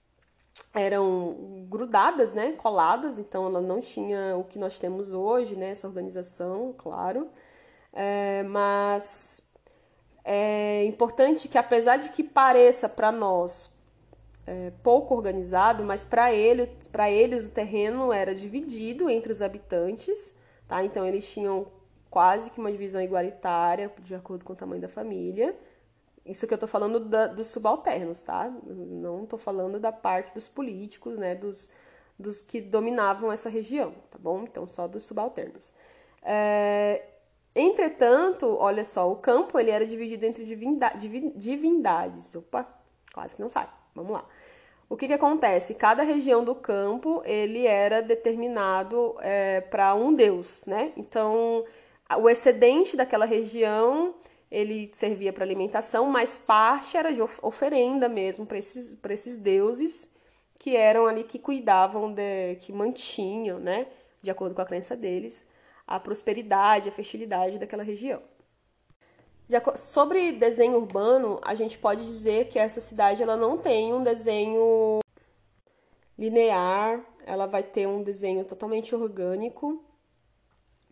eram 0.73 1.65
grudadas, 1.69 2.33
né, 2.33 2.53
coladas, 2.53 3.19
então 3.19 3.45
ela 3.45 3.61
não 3.61 3.81
tinha 3.81 4.37
o 4.37 4.43
que 4.43 4.57
nós 4.57 4.79
temos 4.79 5.13
hoje, 5.13 5.55
né, 5.55 5.69
essa 5.71 5.87
organização, 5.87 6.73
claro, 6.77 7.29
é, 7.93 8.43
mas 8.43 9.46
é 10.29 10.83
importante 10.83 11.47
que, 11.47 11.57
apesar 11.57 11.95
de 11.95 12.09
que 12.09 12.21
pareça 12.21 12.89
para 12.89 13.13
nós 13.13 13.73
é, 14.45 14.73
pouco 14.83 15.15
organizado, 15.15 15.85
mas 15.85 16.03
para 16.03 16.33
ele, 16.33 16.69
eles 17.09 17.47
o 17.47 17.51
terreno 17.51 18.11
era 18.11 18.35
dividido 18.35 19.09
entre 19.09 19.31
os 19.31 19.41
habitantes, 19.41 20.35
tá? 20.67 20.83
Então 20.83 21.05
eles 21.05 21.31
tinham 21.31 21.67
quase 22.09 22.51
que 22.51 22.59
uma 22.59 22.69
divisão 22.69 23.01
igualitária 23.01 23.89
de 24.01 24.13
acordo 24.13 24.43
com 24.43 24.51
o 24.51 24.55
tamanho 24.55 24.81
da 24.81 24.89
família. 24.89 25.55
Isso 26.25 26.45
que 26.45 26.53
eu 26.53 26.57
estou 26.57 26.67
falando 26.67 26.99
da, 26.99 27.27
dos 27.27 27.47
subalternos, 27.47 28.21
tá? 28.23 28.53
Não 28.65 29.23
estou 29.23 29.39
falando 29.39 29.79
da 29.79 29.93
parte 29.93 30.33
dos 30.33 30.49
políticos, 30.49 31.17
né? 31.17 31.35
Dos, 31.35 31.71
dos 32.19 32.41
que 32.41 32.59
dominavam 32.59 33.31
essa 33.31 33.47
região, 33.47 33.93
tá 34.11 34.19
bom? 34.19 34.43
Então 34.43 34.67
só 34.67 34.89
dos 34.89 35.03
subalternos. 35.03 35.71
É, 36.21 37.01
entretanto, 37.59 38.55
olha 38.59 38.83
só, 38.83 39.11
o 39.11 39.15
campo 39.15 39.59
ele 39.59 39.71
era 39.71 39.85
dividido 39.85 40.25
entre 40.25 40.45
divindades. 41.35 42.33
Opa, 42.35 42.67
quase 43.13 43.35
que 43.35 43.41
não 43.41 43.49
sai. 43.49 43.67
Vamos 43.95 44.11
lá. 44.11 44.25
O 44.89 44.95
que, 44.95 45.07
que 45.07 45.13
acontece? 45.13 45.75
Cada 45.75 46.03
região 46.03 46.43
do 46.43 46.55
campo 46.55 47.21
ele 47.25 47.65
era 47.65 48.01
determinado 48.01 49.15
é, 49.19 49.61
para 49.61 49.93
um 49.93 50.13
deus, 50.13 50.65
né? 50.65 50.93
Então, 50.95 51.65
o 52.19 52.29
excedente 52.29 52.95
daquela 52.95 53.25
região 53.25 54.15
ele 54.49 54.89
servia 54.93 55.33
para 55.33 55.43
alimentação, 55.43 56.05
mas 56.05 56.37
parte 56.37 56.95
era 56.95 57.13
de 57.13 57.21
oferenda 57.41 58.07
mesmo 58.07 58.45
para 58.45 58.57
esses, 58.57 58.97
esses 59.09 59.37
deuses 59.37 60.15
que 60.57 60.75
eram 60.75 61.05
ali 61.05 61.23
que 61.23 61.37
cuidavam, 61.37 62.13
de, 62.13 62.55
que 62.61 62.71
mantinham, 62.71 63.59
né, 63.59 63.87
de 64.21 64.31
acordo 64.31 64.55
com 64.55 64.61
a 64.61 64.65
crença 64.65 64.95
deles, 64.95 65.45
a 65.87 65.99
prosperidade, 65.99 66.89
a 66.89 66.91
fertilidade 66.91 67.57
daquela 67.57 67.83
região. 67.83 68.21
De, 69.47 69.55
sobre 69.77 70.33
desenho 70.33 70.75
urbano, 70.75 71.39
a 71.41 71.55
gente 71.55 71.77
pode 71.77 72.03
dizer 72.03 72.49
que 72.49 72.59
essa 72.59 72.81
cidade 72.81 73.23
ela 73.23 73.37
não 73.37 73.57
tem 73.57 73.93
um 73.93 74.03
desenho 74.03 74.99
linear, 76.19 77.01
ela 77.25 77.45
vai 77.45 77.63
ter 77.63 77.87
um 77.87 78.03
desenho 78.03 78.43
totalmente 78.43 78.93
orgânico, 78.93 79.81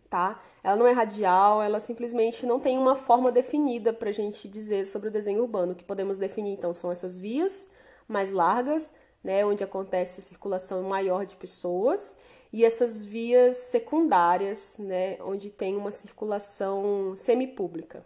tá? 0.08 0.40
Ela 0.62 0.76
não 0.76 0.86
é 0.86 0.92
radial, 0.92 1.62
ela 1.62 1.80
simplesmente 1.80 2.46
não 2.46 2.58
tem 2.58 2.78
uma 2.78 2.96
forma 2.96 3.30
definida 3.30 3.92
para 3.92 4.08
a 4.08 4.12
gente 4.12 4.48
dizer 4.48 4.86
sobre 4.86 5.08
o 5.08 5.12
desenho 5.12 5.42
urbano. 5.42 5.72
O 5.72 5.76
que 5.76 5.84
podemos 5.84 6.16
definir 6.16 6.52
então 6.52 6.74
são 6.74 6.90
essas 6.90 7.18
vias 7.18 7.70
mais 8.08 8.30
largas, 8.30 8.94
né, 9.22 9.44
onde 9.44 9.64
acontece 9.64 10.20
a 10.20 10.22
circulação 10.22 10.82
maior 10.84 11.26
de 11.26 11.36
pessoas, 11.36 12.18
e 12.56 12.64
essas 12.64 13.04
vias 13.04 13.54
secundárias, 13.54 14.78
né, 14.78 15.18
onde 15.20 15.50
tem 15.50 15.76
uma 15.76 15.92
circulação 15.92 17.14
semipública. 17.14 18.02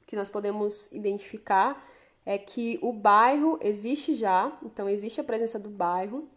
O 0.00 0.06
que 0.06 0.14
nós 0.14 0.28
podemos 0.28 0.92
identificar 0.92 1.84
é 2.24 2.38
que 2.38 2.78
o 2.80 2.92
bairro 2.92 3.58
existe 3.60 4.14
já, 4.14 4.56
então 4.62 4.88
existe 4.88 5.20
a 5.20 5.24
presença 5.24 5.58
do 5.58 5.68
bairro, 5.68 6.30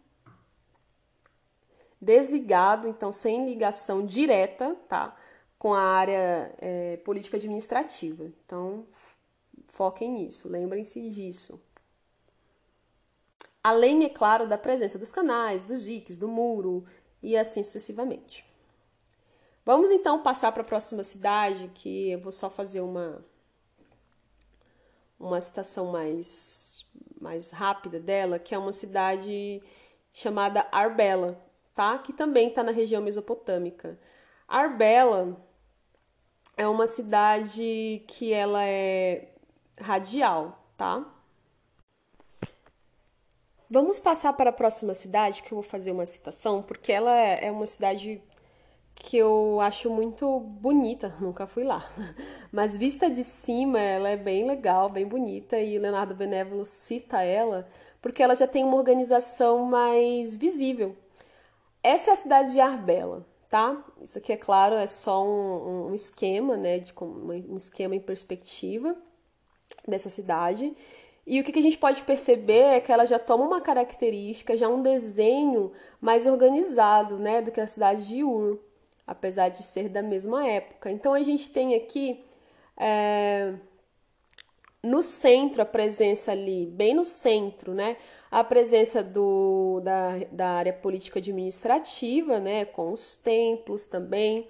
desligado, 2.00 2.88
então 2.88 3.12
sem 3.12 3.46
ligação 3.46 4.04
direta, 4.04 4.74
tá? 4.88 5.16
Com 5.56 5.72
a 5.72 5.80
área 5.80 6.52
é, 6.58 6.96
política 6.96 7.36
administrativa. 7.36 8.24
Então, 8.44 8.88
foquem 9.68 10.10
nisso, 10.10 10.48
lembrem-se 10.48 11.08
disso. 11.10 11.62
Além, 13.64 14.04
é 14.04 14.10
claro, 14.10 14.46
da 14.46 14.58
presença 14.58 14.98
dos 14.98 15.10
canais, 15.10 15.64
dos 15.64 15.84
diques, 15.84 16.18
do 16.18 16.28
muro 16.28 16.84
e 17.22 17.34
assim 17.34 17.64
sucessivamente. 17.64 18.44
Vamos 19.64 19.90
então 19.90 20.22
passar 20.22 20.52
para 20.52 20.60
a 20.60 20.66
próxima 20.66 21.02
cidade, 21.02 21.70
que 21.74 22.10
eu 22.10 22.20
vou 22.20 22.30
só 22.30 22.50
fazer 22.50 22.82
uma 22.82 23.24
uma 25.18 25.40
citação 25.40 25.86
mais 25.90 26.84
mais 27.18 27.50
rápida 27.50 27.98
dela, 27.98 28.38
que 28.38 28.54
é 28.54 28.58
uma 28.58 28.72
cidade 28.72 29.62
chamada 30.12 30.68
Arbela, 30.70 31.42
tá? 31.74 31.98
Que 31.98 32.12
também 32.12 32.48
está 32.48 32.62
na 32.62 32.70
região 32.70 33.00
mesopotâmica. 33.00 33.98
Arbela 34.46 35.34
é 36.54 36.68
uma 36.68 36.86
cidade 36.86 38.04
que 38.06 38.30
ela 38.30 38.62
é 38.62 39.32
radial, 39.80 40.68
tá? 40.76 41.13
Vamos 43.74 43.98
passar 43.98 44.32
para 44.34 44.50
a 44.50 44.52
próxima 44.52 44.94
cidade, 44.94 45.42
que 45.42 45.50
eu 45.50 45.56
vou 45.56 45.64
fazer 45.64 45.90
uma 45.90 46.06
citação, 46.06 46.62
porque 46.62 46.92
ela 46.92 47.10
é 47.12 47.50
uma 47.50 47.66
cidade 47.66 48.22
que 48.94 49.16
eu 49.16 49.60
acho 49.60 49.90
muito 49.90 50.38
bonita, 50.38 51.08
nunca 51.20 51.44
fui 51.44 51.64
lá. 51.64 51.84
Mas 52.52 52.76
vista 52.76 53.10
de 53.10 53.24
cima, 53.24 53.80
ela 53.80 54.08
é 54.08 54.16
bem 54.16 54.46
legal, 54.46 54.88
bem 54.88 55.04
bonita, 55.04 55.58
e 55.58 55.76
Leonardo 55.76 56.14
Benévolo 56.14 56.64
cita 56.64 57.20
ela 57.22 57.66
porque 58.00 58.22
ela 58.22 58.36
já 58.36 58.46
tem 58.46 58.62
uma 58.62 58.76
organização 58.76 59.64
mais 59.64 60.36
visível. 60.36 60.94
Essa 61.82 62.10
é 62.10 62.12
a 62.12 62.16
cidade 62.16 62.52
de 62.52 62.60
Arbela, 62.60 63.26
tá? 63.48 63.84
Isso 64.00 64.18
aqui, 64.18 64.32
é 64.32 64.36
claro, 64.36 64.76
é 64.76 64.86
só 64.86 65.26
um, 65.26 65.88
um 65.88 65.94
esquema, 65.94 66.56
né, 66.56 66.78
de, 66.78 66.94
um 67.00 67.56
esquema 67.56 67.96
em 67.96 68.00
perspectiva 68.00 68.94
dessa 69.84 70.10
cidade. 70.10 70.76
E 71.26 71.40
o 71.40 71.44
que 71.44 71.58
a 71.58 71.62
gente 71.62 71.78
pode 71.78 72.02
perceber 72.02 72.64
é 72.74 72.80
que 72.80 72.92
ela 72.92 73.06
já 73.06 73.18
toma 73.18 73.44
uma 73.44 73.60
característica, 73.60 74.56
já 74.56 74.68
um 74.68 74.82
desenho 74.82 75.72
mais 76.00 76.26
organizado, 76.26 77.18
né, 77.18 77.40
do 77.40 77.50
que 77.50 77.60
a 77.60 77.66
cidade 77.66 78.06
de 78.06 78.22
Ur, 78.22 78.58
apesar 79.06 79.48
de 79.48 79.62
ser 79.62 79.88
da 79.88 80.02
mesma 80.02 80.46
época. 80.46 80.90
Então 80.90 81.14
a 81.14 81.22
gente 81.22 81.48
tem 81.50 81.74
aqui 81.74 82.22
é, 82.76 83.54
no 84.82 85.02
centro 85.02 85.62
a 85.62 85.66
presença 85.66 86.32
ali, 86.32 86.66
bem 86.66 86.92
no 86.92 87.04
centro, 87.04 87.72
né, 87.72 87.96
a 88.30 88.44
presença 88.44 89.02
do, 89.02 89.80
da, 89.82 90.18
da 90.30 90.48
área 90.50 90.72
política 90.74 91.20
administrativa, 91.20 92.38
né, 92.38 92.66
com 92.66 92.92
os 92.92 93.16
templos 93.16 93.86
também. 93.86 94.46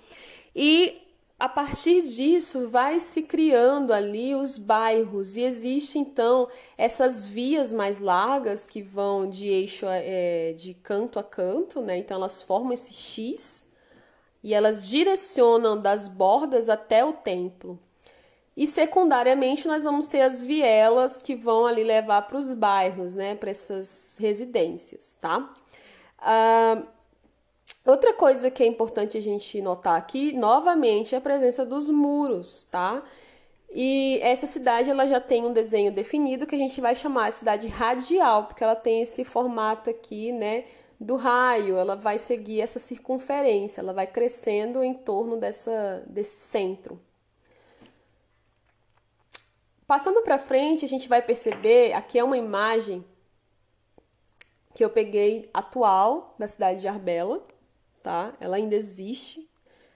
E 0.56 1.03
a 1.44 1.48
partir 1.48 2.00
disso 2.00 2.70
vai 2.70 2.98
se 2.98 3.24
criando 3.24 3.92
ali 3.92 4.34
os 4.34 4.56
bairros 4.56 5.36
e 5.36 5.42
existe 5.42 5.98
então 5.98 6.48
essas 6.78 7.26
vias 7.26 7.70
mais 7.70 8.00
largas 8.00 8.66
que 8.66 8.80
vão 8.80 9.28
de 9.28 9.46
eixo 9.48 9.84
é, 9.86 10.54
de 10.54 10.72
canto 10.72 11.18
a 11.18 11.22
canto, 11.22 11.82
né? 11.82 11.98
Então 11.98 12.16
elas 12.16 12.42
formam 12.42 12.72
esse 12.72 12.94
X 12.94 13.70
e 14.42 14.54
elas 14.54 14.88
direcionam 14.88 15.78
das 15.78 16.08
bordas 16.08 16.70
até 16.70 17.04
o 17.04 17.12
templo. 17.12 17.78
E 18.56 18.66
secundariamente 18.66 19.68
nós 19.68 19.84
vamos 19.84 20.06
ter 20.06 20.22
as 20.22 20.40
vielas 20.40 21.18
que 21.18 21.36
vão 21.36 21.66
ali 21.66 21.84
levar 21.84 22.22
para 22.22 22.38
os 22.38 22.54
bairros, 22.54 23.14
né? 23.14 23.34
Para 23.34 23.50
essas 23.50 24.16
residências, 24.18 25.18
tá? 25.20 25.54
Uh, 26.20 26.86
Outra 27.84 28.14
coisa 28.14 28.50
que 28.50 28.62
é 28.62 28.66
importante 28.66 29.18
a 29.18 29.20
gente 29.20 29.60
notar 29.60 29.98
aqui, 29.98 30.32
novamente, 30.32 31.14
é 31.14 31.18
a 31.18 31.20
presença 31.20 31.66
dos 31.66 31.90
muros, 31.90 32.64
tá? 32.64 33.02
E 33.70 34.18
essa 34.22 34.46
cidade 34.46 34.88
ela 34.88 35.06
já 35.06 35.20
tem 35.20 35.44
um 35.44 35.52
desenho 35.52 35.92
definido 35.92 36.46
que 36.46 36.54
a 36.54 36.58
gente 36.58 36.80
vai 36.80 36.94
chamar 36.94 37.30
de 37.30 37.38
cidade 37.38 37.68
radial, 37.68 38.46
porque 38.46 38.64
ela 38.64 38.76
tem 38.76 39.02
esse 39.02 39.24
formato 39.24 39.90
aqui, 39.90 40.32
né, 40.32 40.64
do 40.98 41.16
raio, 41.16 41.76
ela 41.76 41.94
vai 41.94 42.16
seguir 42.18 42.60
essa 42.60 42.78
circunferência, 42.78 43.80
ela 43.80 43.92
vai 43.92 44.06
crescendo 44.06 44.82
em 44.82 44.94
torno 44.94 45.36
dessa, 45.36 46.02
desse 46.06 46.36
centro. 46.36 46.98
Passando 49.86 50.22
para 50.22 50.38
frente, 50.38 50.84
a 50.84 50.88
gente 50.88 51.08
vai 51.08 51.20
perceber, 51.20 51.92
aqui 51.92 52.18
é 52.18 52.24
uma 52.24 52.38
imagem 52.38 53.04
que 54.74 54.82
eu 54.82 54.88
peguei 54.88 55.50
atual 55.52 56.34
da 56.38 56.46
cidade 56.48 56.80
de 56.80 56.88
Arbela, 56.88 57.44
tá? 58.04 58.34
Ela 58.38 58.56
ainda 58.56 58.76
existe, 58.76 59.48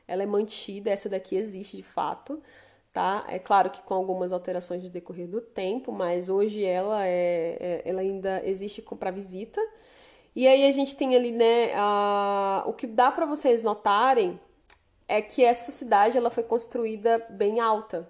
ela 0.09 0.23
é 0.23 0.27
mantida, 0.27 0.90
essa 0.90 1.11
daqui 1.11 1.37
existe 1.37 1.77
de 1.77 1.83
fato, 1.83 2.42
tá? 2.90 3.25
É 3.29 3.38
claro 3.38 3.68
que 3.71 3.83
com 3.83 3.94
algumas 3.94 4.33
alterações 4.33 4.83
no 4.83 4.88
decorrer 4.88 5.29
do 5.29 5.42
tempo, 5.42 5.92
mas 5.92 6.31
hoje 6.31 6.64
ela 6.64 7.07
é, 7.07 7.59
é 7.61 7.83
ela 7.85 8.01
ainda 8.01 8.42
existe 8.44 8.81
para 8.83 9.11
visita. 9.11 9.61
E 10.35 10.49
aí 10.49 10.66
a 10.66 10.73
gente 10.73 10.97
tem 10.97 11.14
ali, 11.14 11.33
né, 11.33 11.73
a, 11.75 12.64
o 12.66 12.73
que 12.73 12.87
dá 12.87 13.12
para 13.12 13.27
vocês 13.27 13.62
notarem 13.62 14.40
é 15.07 15.21
que 15.21 15.44
essa 15.44 15.71
cidade 15.71 16.16
ela 16.16 16.31
foi 16.31 16.42
construída 16.42 17.27
bem 17.31 17.61
alta, 17.61 18.09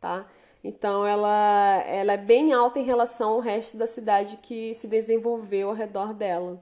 tá? 0.00 0.26
Então 0.64 1.06
ela, 1.06 1.82
ela 1.86 2.12
é 2.14 2.16
bem 2.16 2.52
alta 2.52 2.80
em 2.80 2.84
relação 2.84 3.34
ao 3.34 3.40
resto 3.40 3.76
da 3.76 3.86
cidade 3.86 4.38
que 4.38 4.74
se 4.74 4.88
desenvolveu 4.88 5.68
ao 5.68 5.74
redor 5.74 6.12
dela. 6.12 6.60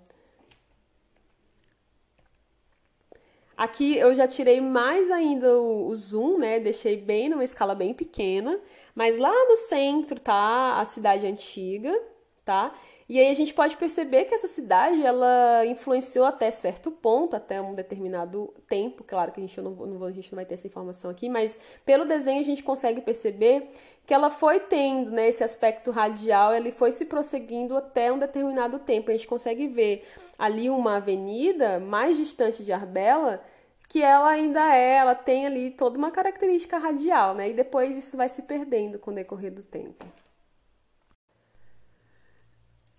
Aqui 3.57 3.97
eu 3.97 4.15
já 4.15 4.29
tirei 4.29 4.61
mais 4.61 5.11
ainda 5.11 5.59
o, 5.59 5.87
o, 5.87 5.95
zoom, 5.95 6.39
né? 6.39 6.61
Deixei 6.61 6.97
bem 6.97 7.29
numa 7.29 7.45
escala 7.45 7.75
bem 7.75 7.95
pequena, 7.95 8.61
mas 8.95 9.17
lá 9.17 9.33
no 9.49 9.57
centro 9.57 10.21
tá 10.21 10.79
a 10.79 10.85
cidade 10.85 11.27
antiga, 11.27 11.99
tá? 12.45 12.75
E 13.09 13.21
aí 13.21 13.31
a 13.31 13.35
gente 13.35 13.55
pode 13.55 13.77
perceber 13.77 14.25
que 14.25 14.35
essa 14.35 14.49
cidade 14.49 15.01
ela 15.01 15.65
influenciou 15.65 16.27
até 16.27 16.51
certo 16.51 16.91
ponto, 16.91 17.37
até 17.37 17.63
um 17.63 17.71
determinado 17.71 18.53
tempo. 18.69 19.05
Claro 19.05 19.31
que 19.31 19.41
a 19.41 19.47
gente 19.47 19.61
não, 19.61 19.71
não, 19.71 20.05
a 20.05 20.11
gente 20.11 20.33
não 20.33 20.37
vai 20.37 20.45
ter 20.45 20.55
essa 20.55 20.67
informação 20.67 21.11
aqui, 21.11 21.29
mas 21.29 21.61
pelo 21.85 22.05
desenho 22.05 22.41
a 22.41 22.45
gente 22.45 22.65
consegue 22.65 23.01
perceber 23.01 23.71
que 24.05 24.13
ela 24.13 24.29
foi 24.29 24.59
tendo 24.59 25.13
né, 25.13 25.29
esse 25.29 25.45
aspecto 25.45 25.93
radial, 25.93 26.53
ele 26.53 26.73
foi 26.73 26.91
se 26.91 27.07
prosseguindo 27.07 27.77
até 27.77 28.13
um 28.13 28.19
determinado 28.19 28.79
tempo. 28.81 29.11
A 29.11 29.15
gente 29.15 29.29
consegue 29.29 29.69
ver 29.69 30.05
ali 30.39 30.69
uma 30.71 30.97
avenida 30.97 31.81
mais 31.81 32.17
distante 32.17 32.65
de 32.65 32.73
Arbela 32.73 33.43
que 33.89 34.03
ela 34.03 34.31
ainda 34.31 34.75
é, 34.75 34.97
ela 34.97 35.15
tem 35.15 35.47
ali 35.47 35.71
toda 35.71 35.97
uma 35.97 36.11
característica 36.11 36.77
radial, 36.77 37.35
né? 37.35 37.51
E 37.51 37.55
depois 37.55 37.97
isso 37.97 38.17
vai 38.17 38.29
se 38.29 38.43
perdendo 38.43 38.99
com 38.99 39.13
o 39.13 39.15
decorrer 39.15 39.53
do 39.53 39.65
tempo. 39.65 40.05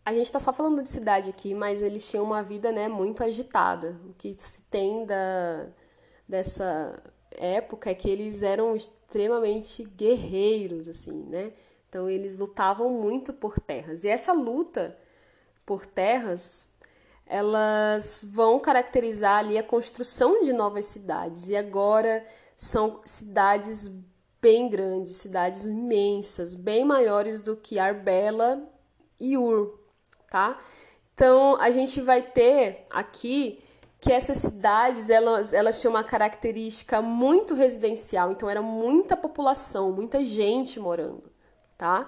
a 0.08 0.13
gente 0.13 0.28
está 0.28 0.39
só 0.39 0.54
falando 0.54 0.82
de 0.82 0.89
cidade 0.89 1.30
aqui, 1.30 1.54
mas 1.54 1.82
eles 1.82 2.10
tinham 2.10 2.23
uma 2.23 2.41
vida 2.41 2.71
né, 2.71 2.88
muito 2.88 3.21
agitada. 3.21 4.00
O 4.06 4.13
que 4.13 4.34
se 4.39 4.62
tem 4.71 5.06
da, 5.06 5.67
dessa 6.26 7.04
época 7.30 7.89
é 7.89 7.93
que 7.93 8.10
eles 8.10 8.41
eram 8.41 8.73
extremamente 8.73 9.84
guerreiros, 9.84 10.88
assim, 10.88 11.23
né? 11.26 11.52
Então 11.89 12.10
eles 12.10 12.38
lutavam 12.38 12.89
muito 12.89 13.34
por 13.34 13.60
terras. 13.60 14.06
E 14.06 14.08
essa 14.08 14.32
luta 14.32 14.97
por 15.65 15.86
terras, 15.86 16.67
elas 17.30 18.26
vão 18.32 18.60
caracterizar 18.60 19.40
ali 19.40 19.58
a 19.58 19.63
construção 19.63 20.42
de 20.44 20.54
novas 20.54 20.86
cidades. 20.86 21.50
E 21.50 21.56
agora 21.56 22.26
são 22.56 23.02
cidades 23.06 23.92
bem 24.42 24.70
grandes, 24.70 25.18
cidades 25.18 25.66
imensas, 25.66 26.56
bem 26.56 26.86
maiores 26.86 27.42
do 27.42 27.56
que 27.56 27.80
Arbela 27.80 28.62
e 29.20 29.38
Ur, 29.38 29.80
tá? 30.30 30.60
Então 31.13 31.56
a 31.60 31.72
gente 31.72 32.00
vai 32.00 32.22
ter 32.22 32.86
aqui 32.90 33.63
que 34.00 34.12
essas 34.12 34.38
cidades 34.38 35.10
elas, 35.10 35.54
elas 35.54 35.82
tinham 35.82 35.94
uma 35.94 36.04
característica 36.04 37.02
muito 37.02 37.56
residencial, 37.56 38.32
então 38.32 38.50
era 38.50 38.62
muita 38.62 39.18
população, 39.18 39.92
muita 39.92 40.24
gente 40.24 40.80
morando, 40.80 41.24
tá? 41.78 42.08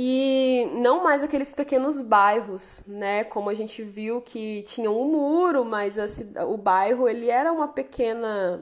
E 0.00 0.70
não 0.74 1.02
mais 1.02 1.24
aqueles 1.24 1.52
pequenos 1.52 2.00
bairros, 2.00 2.84
né? 2.86 3.24
Como 3.24 3.50
a 3.50 3.54
gente 3.54 3.82
viu 3.82 4.22
que 4.22 4.62
tinham 4.68 4.96
um 4.96 5.10
muro, 5.10 5.64
mas 5.64 5.98
a, 5.98 6.46
o 6.46 6.56
bairro 6.56 7.08
ele 7.08 7.28
era 7.28 7.52
uma 7.52 7.66
pequena 7.66 8.60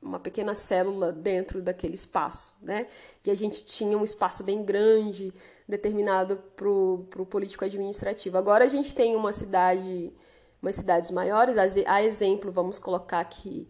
uma 0.00 0.18
pequena 0.18 0.54
célula 0.54 1.12
dentro 1.12 1.60
daquele 1.60 1.96
espaço, 1.96 2.56
né? 2.62 2.86
E 3.26 3.30
a 3.30 3.34
gente 3.34 3.62
tinha 3.62 3.96
um 3.98 4.02
espaço 4.02 4.42
bem 4.42 4.64
grande 4.64 5.34
determinado 5.68 6.38
para 6.56 6.66
o 6.66 7.26
político 7.28 7.66
administrativo. 7.66 8.38
Agora 8.38 8.64
a 8.64 8.68
gente 8.68 8.94
tem 8.94 9.14
uma 9.14 9.34
cidade, 9.34 10.14
umas 10.62 10.76
cidades 10.76 11.10
maiores, 11.10 11.58
a 11.58 12.02
exemplo, 12.02 12.50
vamos 12.50 12.78
colocar 12.78 13.20
aqui 13.20 13.68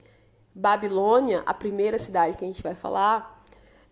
Babilônia, 0.55 1.43
a 1.45 1.53
primeira 1.53 1.99
cidade 1.99 2.37
que 2.37 2.45
a 2.45 2.47
gente 2.47 2.63
vai 2.63 2.77
falar, 2.77 3.45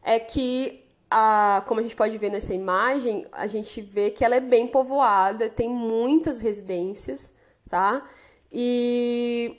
é 0.04 0.20
que 0.20 0.88
a, 1.11 1.64
como 1.66 1.81
a 1.81 1.83
gente 1.83 1.96
pode 1.96 2.16
ver 2.16 2.31
nessa 2.31 2.55
imagem, 2.55 3.27
a 3.33 3.46
gente 3.46 3.81
vê 3.81 4.11
que 4.11 4.25
ela 4.25 4.37
é 4.37 4.40
bem 4.40 4.68
povoada, 4.68 5.49
tem 5.49 5.68
muitas 5.68 6.40
residências, 6.40 7.35
tá? 7.68 8.09
E 8.53 9.57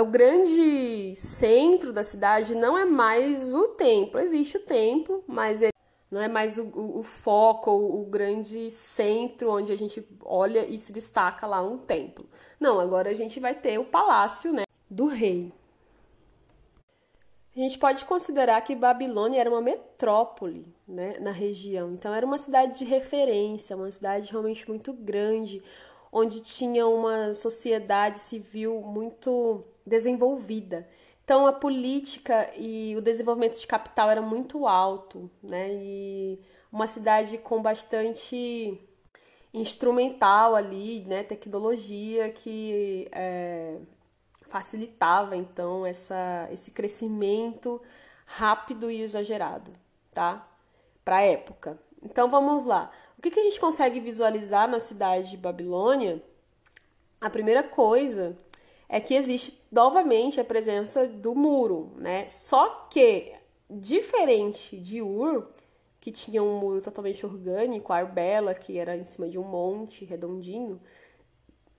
o 0.00 0.06
grande 0.06 1.14
centro 1.14 1.92
da 1.92 2.02
cidade 2.02 2.54
não 2.54 2.76
é 2.76 2.84
mais 2.84 3.54
o 3.54 3.68
templo. 3.68 4.20
Existe 4.20 4.56
o 4.56 4.60
templo, 4.60 5.22
mas 5.26 5.62
ele 5.62 5.72
não 6.10 6.20
é 6.20 6.26
mais 6.26 6.58
o, 6.58 6.64
o, 6.64 6.98
o 6.98 7.02
foco, 7.02 7.70
o, 7.70 8.02
o, 8.02 8.04
grande 8.04 8.68
centro 8.70 9.52
onde 9.52 9.72
a 9.72 9.76
gente 9.76 10.04
olha 10.24 10.66
e 10.66 10.76
se 10.78 10.92
destaca 10.92 11.46
lá 11.46 11.62
um 11.62 11.78
templo. 11.78 12.26
Não, 12.58 12.80
agora 12.80 13.10
a 13.10 13.14
gente 13.14 13.38
vai 13.38 13.54
ter 13.54 13.78
o 13.78 13.84
palácio 13.84 14.52
né, 14.52 14.64
do 14.90 15.06
rei. 15.06 15.52
A 17.54 17.58
gente 17.58 17.78
pode 17.78 18.04
considerar 18.04 18.60
que 18.62 18.76
Babilônia 18.76 19.40
era 19.40 19.50
uma 19.50 19.60
metrópole 19.60 20.66
né, 20.86 21.18
na 21.18 21.32
região. 21.32 21.92
Então, 21.92 22.14
era 22.14 22.24
uma 22.24 22.38
cidade 22.38 22.78
de 22.78 22.84
referência, 22.84 23.76
uma 23.76 23.90
cidade 23.90 24.30
realmente 24.30 24.68
muito 24.68 24.92
grande, 24.92 25.62
onde 26.12 26.40
tinha 26.40 26.86
uma 26.86 27.34
sociedade 27.34 28.20
civil 28.20 28.80
muito 28.82 29.64
desenvolvida. 29.84 30.88
Então 31.24 31.46
a 31.46 31.52
política 31.52 32.50
e 32.56 32.96
o 32.96 33.00
desenvolvimento 33.00 33.56
de 33.56 33.64
capital 33.64 34.10
era 34.10 34.20
muito 34.20 34.66
alto, 34.66 35.30
né? 35.40 35.72
E 35.72 36.40
uma 36.72 36.88
cidade 36.88 37.38
com 37.38 37.62
bastante 37.62 38.80
instrumental 39.54 40.56
ali, 40.56 41.02
né? 41.02 41.22
Tecnologia 41.22 42.30
que 42.30 43.06
é, 43.12 43.76
facilitava 44.50 45.36
então 45.36 45.86
essa, 45.86 46.48
esse 46.52 46.72
crescimento 46.72 47.80
rápido 48.26 48.90
e 48.90 49.00
exagerado, 49.00 49.72
tá? 50.12 50.46
Para 51.04 51.16
a 51.16 51.22
época. 51.22 51.78
Então 52.02 52.28
vamos 52.28 52.66
lá. 52.66 52.90
O 53.16 53.22
que, 53.22 53.30
que 53.30 53.40
a 53.40 53.44
gente 53.44 53.60
consegue 53.60 54.00
visualizar 54.00 54.68
na 54.68 54.80
cidade 54.80 55.30
de 55.30 55.36
Babilônia? 55.36 56.22
A 57.20 57.30
primeira 57.30 57.62
coisa 57.62 58.36
é 58.88 59.00
que 59.00 59.14
existe 59.14 59.58
novamente 59.70 60.40
a 60.40 60.44
presença 60.44 61.06
do 61.06 61.34
muro, 61.34 61.92
né? 61.96 62.26
Só 62.26 62.88
que, 62.90 63.32
diferente 63.68 64.76
de 64.76 65.00
Ur, 65.00 65.46
que 66.00 66.10
tinha 66.10 66.42
um 66.42 66.58
muro 66.58 66.80
totalmente 66.80 67.24
orgânico, 67.24 67.92
Arbela, 67.92 68.52
que 68.52 68.78
era 68.78 68.96
em 68.96 69.04
cima 69.04 69.28
de 69.28 69.38
um 69.38 69.44
monte 69.44 70.04
redondinho, 70.04 70.80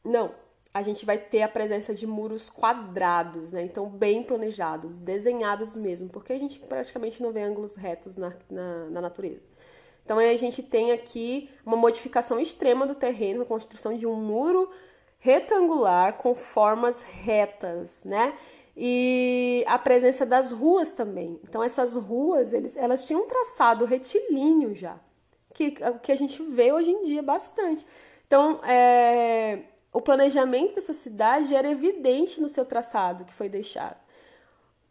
não, 0.04 0.34
a 0.74 0.82
gente 0.82 1.06
vai 1.06 1.18
ter 1.18 1.42
a 1.42 1.50
presença 1.50 1.94
de 1.94 2.08
muros 2.08 2.50
quadrados, 2.50 3.52
né? 3.52 3.64
Então, 3.64 3.88
bem 3.88 4.24
planejados, 4.24 5.00
desenhados 5.00 5.76
mesmo, 5.76 6.10
porque 6.10 6.32
a 6.32 6.40
gente 6.40 6.60
praticamente 6.60 7.22
não 7.22 7.32
vê 7.32 7.42
ângulos 7.42 7.76
retos 7.76 8.16
na, 8.16 8.34
na, 8.50 8.86
na 8.86 9.02
natureza. 9.02 9.46
Então 10.04 10.18
a 10.20 10.36
gente 10.36 10.64
tem 10.64 10.92
aqui 10.92 11.50
uma 11.66 11.78
modificação 11.78 12.40
extrema 12.40 12.86
do 12.86 12.96
terreno, 12.96 13.44
a 13.44 13.46
construção 13.46 13.96
de 13.96 14.06
um 14.06 14.16
muro 14.16 14.70
retangular 15.20 16.14
com 16.18 16.34
formas 16.34 17.02
retas, 17.02 18.04
né? 18.04 18.34
E 18.76 19.64
a 19.68 19.78
presença 19.78 20.26
das 20.26 20.52
ruas 20.52 20.94
também. 20.94 21.40
Então 21.44 21.64
essas 21.64 21.96
ruas, 21.96 22.54
eles, 22.54 22.76
elas 22.76 23.06
tinham 23.06 23.24
um 23.24 23.28
traçado 23.28 23.86
retilíneo 23.86 24.74
já, 24.74 24.98
que, 25.54 25.72
que 26.02 26.12
a 26.12 26.18
gente 26.18 26.42
vê 26.44 26.72
hoje 26.72 26.90
em 26.90 27.04
dia 27.04 27.22
bastante. 27.22 27.86
Então, 28.26 28.60
é, 28.64 29.60
o 29.92 30.02
planejamento 30.02 30.76
dessa 30.76 30.94
cidade 30.94 31.54
era 31.54 31.70
evidente 31.70 32.40
no 32.40 32.48
seu 32.48 32.66
traçado 32.66 33.26
que 33.26 33.34
foi 33.34 33.50
deixado. 33.50 33.98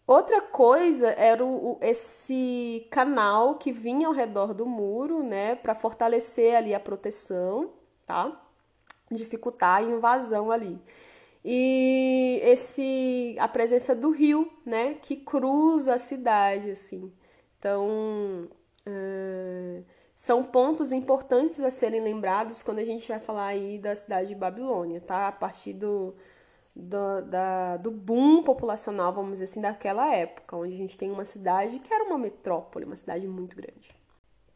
Outra 0.07 0.41
coisa 0.41 1.11
era 1.11 1.45
o, 1.45 1.79
esse 1.81 2.87
canal 2.91 3.55
que 3.55 3.71
vinha 3.71 4.09
ao 4.09 4.13
redor 4.13 4.53
do 4.53 4.67
muro, 4.67 5.23
né, 5.23 5.55
para 5.55 5.75
fortalecer 5.75 6.57
ali 6.57 6.75
a 6.75 6.81
proteção, 6.81 7.71
tá? 8.05 8.41
Dificultar 9.09 9.77
a 9.79 9.83
invasão 9.83 10.51
ali. 10.51 10.81
E 11.45 12.41
esse 12.43 13.37
a 13.39 13.47
presença 13.47 13.95
do 13.95 14.11
rio, 14.11 14.51
né, 14.67 14.95
que 14.95 15.17
cruza 15.17 15.95
a 15.95 15.99
cidade 15.99 16.71
assim. 16.73 17.13
Então, 17.59 18.49
uh, 18.87 19.85
são 20.21 20.45
pontos 20.45 20.93
importantes 20.93 21.61
a 21.61 21.71
serem 21.71 22.03
lembrados 22.03 22.63
quando 22.63 22.79
a 22.79 22.85
gente 22.85 23.09
vai 23.09 23.19
falar 23.19 23.47
aí 23.47 23.79
da 23.79 23.97
cidade 23.97 24.29
de 24.29 24.35
Babilônia, 24.35 25.01
tá? 25.01 25.29
A 25.29 25.33
partir 25.33 25.73
do 25.73 26.15
do, 26.77 27.23
da, 27.23 27.79
do 27.79 27.91
boom 27.91 28.43
populacional, 28.43 29.15
vamos 29.15 29.33
dizer 29.33 29.45
assim, 29.45 29.63
daquela 29.63 30.15
época, 30.15 30.59
onde 30.59 30.75
a 30.75 30.77
gente 30.77 30.99
tem 30.99 31.11
uma 31.11 31.25
cidade 31.25 31.79
que 31.79 31.91
era 31.93 32.05
uma 32.05 32.19
metrópole, 32.19 32.85
uma 32.85 32.97
cidade 32.97 33.27
muito 33.27 33.57
grande. 33.57 33.97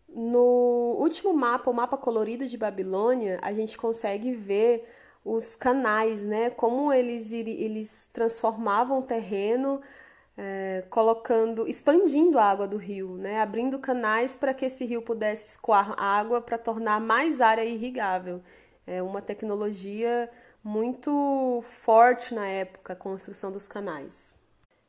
No 0.07 0.99
último 0.99 1.33
mapa, 1.33 1.71
o 1.71 1.75
mapa 1.75 1.97
colorido 1.97 2.47
de 2.47 2.59
Babilônia, 2.59 3.39
a 3.41 3.51
gente 3.51 3.79
consegue 3.79 4.33
ver 4.35 4.87
os 5.25 5.57
canais, 5.57 6.23
né? 6.23 6.51
Como 6.51 6.93
eles, 6.93 7.33
eles 7.33 8.05
transformavam 8.13 8.99
o 8.99 9.03
terreno, 9.03 9.81
é, 10.37 10.85
colocando, 10.91 11.67
expandindo 11.69 12.39
a 12.39 12.45
água 12.45 12.67
do 12.67 12.77
rio, 12.77 13.17
né? 13.17 13.41
Abrindo 13.41 13.79
canais 13.79 14.35
para 14.35 14.53
que 14.53 14.65
esse 14.65 14.85
rio 14.85 15.03
pudesse 15.03 15.49
escoar 15.49 15.95
água 16.01 16.41
para 16.41 16.59
tornar 16.59 17.01
mais 17.01 17.41
área 17.41 17.65
irrigável. 17.65 18.43
É 18.87 19.03
uma 19.03 19.23
tecnologia 19.23 20.31
muito 20.63 21.63
forte 21.69 22.35
na 22.35 22.47
época 22.47 22.93
a 22.95 22.97
construção 22.97 23.53
dos 23.53 23.69
canais. 23.69 24.37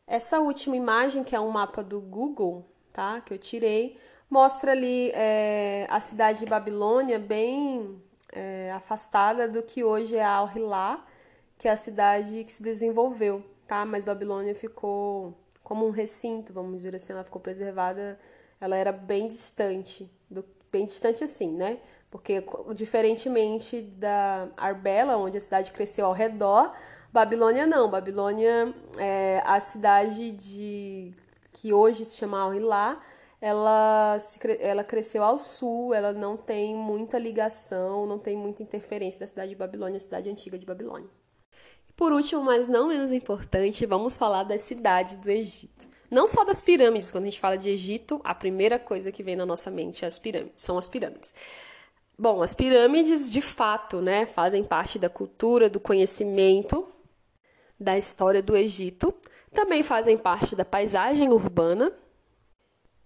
Essa 0.08 0.40
última 0.40 0.76
imagem, 0.76 1.24
que 1.24 1.36
é 1.36 1.40
um 1.40 1.50
mapa 1.50 1.84
do 1.84 2.00
Google, 2.00 2.66
tá? 2.94 3.22
Que 3.22 3.34
eu 3.34 3.38
tirei, 3.38 4.00
mostra 4.30 4.72
ali 4.72 5.12
é, 5.14 5.88
a 5.90 6.00
cidade 6.00 6.40
de 6.40 6.46
Babilônia 6.46 7.20
bem 7.20 8.02
é, 8.32 8.72
afastada 8.74 9.48
do 9.48 9.64
que 9.64 9.84
hoje 9.84 10.16
é 10.16 10.24
Al-Hilá, 10.24 11.06
que 11.58 11.68
é 11.68 11.72
a 11.72 11.78
cidade 11.78 12.44
que 12.44 12.52
se 12.52 12.62
desenvolveu, 12.62 13.44
tá? 13.68 13.86
Mas 13.86 14.06
Babilônia 14.06 14.56
ficou 14.56 15.34
como 15.64 15.88
um 15.88 15.92
recinto, 15.92 16.54
vamos 16.54 16.78
dizer 16.78 16.96
assim, 16.96 17.14
ela 17.14 17.24
ficou 17.24 17.42
preservada, 17.42 18.20
ela 18.62 18.76
era 18.76 18.92
bem 18.92 19.28
distante, 19.28 20.10
do, 20.30 20.46
bem 20.72 20.86
distante 20.86 21.24
assim, 21.24 21.52
né? 21.54 21.80
Porque, 22.12 22.44
diferentemente 22.76 23.82
da 23.82 24.48
Arbela, 24.56 25.18
onde 25.18 25.38
a 25.38 25.42
cidade 25.42 25.72
cresceu 25.72 26.06
ao 26.06 26.14
redor, 26.14 26.72
Babilônia 27.12 27.66
não. 27.66 27.90
Babilônia 27.90 28.74
é 28.98 29.42
a 29.46 29.60
cidade 29.60 30.32
de 30.32 31.14
que 31.52 31.74
hoje 31.74 32.06
se 32.06 32.16
chama 32.18 32.40
Al-Hilá, 32.40 33.02
ela, 33.42 34.18
se, 34.20 34.40
ela 34.60 34.84
cresceu 34.84 35.24
ao 35.24 35.38
sul, 35.40 35.94
ela 35.94 36.14
não 36.14 36.38
tem 36.38 36.76
muita 36.76 37.18
ligação, 37.18 38.06
não 38.06 38.20
tem 38.20 38.38
muita 38.38 38.64
interferência 38.64 39.20
da 39.20 39.28
cidade 39.28 39.50
de 39.50 39.56
Babilônia, 39.56 39.98
a 39.98 40.00
cidade 40.00 40.30
antiga 40.30 40.58
de 40.58 40.66
Babilônia. 40.66 41.10
Por 41.96 42.12
último, 42.12 42.44
mas 42.44 42.68
não 42.68 42.90
menos 42.90 43.12
importante, 43.12 43.86
vamos 43.86 44.18
falar 44.18 44.44
das 44.44 44.62
cidades 44.62 45.18
do 45.18 45.30
Egito. 45.30 45.88
Não 46.12 46.28
só 46.28 46.44
das 46.44 46.62
pirâmides, 46.62 47.10
quando 47.10 47.24
a 47.24 47.28
gente 47.28 47.40
fala 47.40 47.58
de 47.58 47.70
Egito, 47.70 48.20
a 48.24 48.36
primeira 48.36 48.78
coisa 48.78 49.12
que 49.12 49.24
vem 49.24 49.36
na 49.36 49.46
nossa 49.46 49.72
mente 49.72 50.04
é 50.04 50.08
as 50.08 50.20
pirâmides, 50.20 50.62
são 50.62 50.78
as 50.78 50.88
pirâmides. 50.88 51.34
Bom, 52.18 52.42
as 52.42 52.54
pirâmides 52.54 53.32
de 53.32 53.42
fato, 53.42 54.02
né, 54.02 54.26
fazem 54.26 54.64
parte 54.64 55.00
da 55.00 55.10
cultura, 55.10 55.70
do 55.70 55.80
conhecimento, 55.80 56.88
da 57.80 57.98
história 57.98 58.42
do 58.42 58.56
Egito, 58.56 59.14
também 59.54 59.84
fazem 59.84 60.18
parte 60.18 60.56
da 60.56 60.66
paisagem 60.66 61.30
urbana 61.30 61.92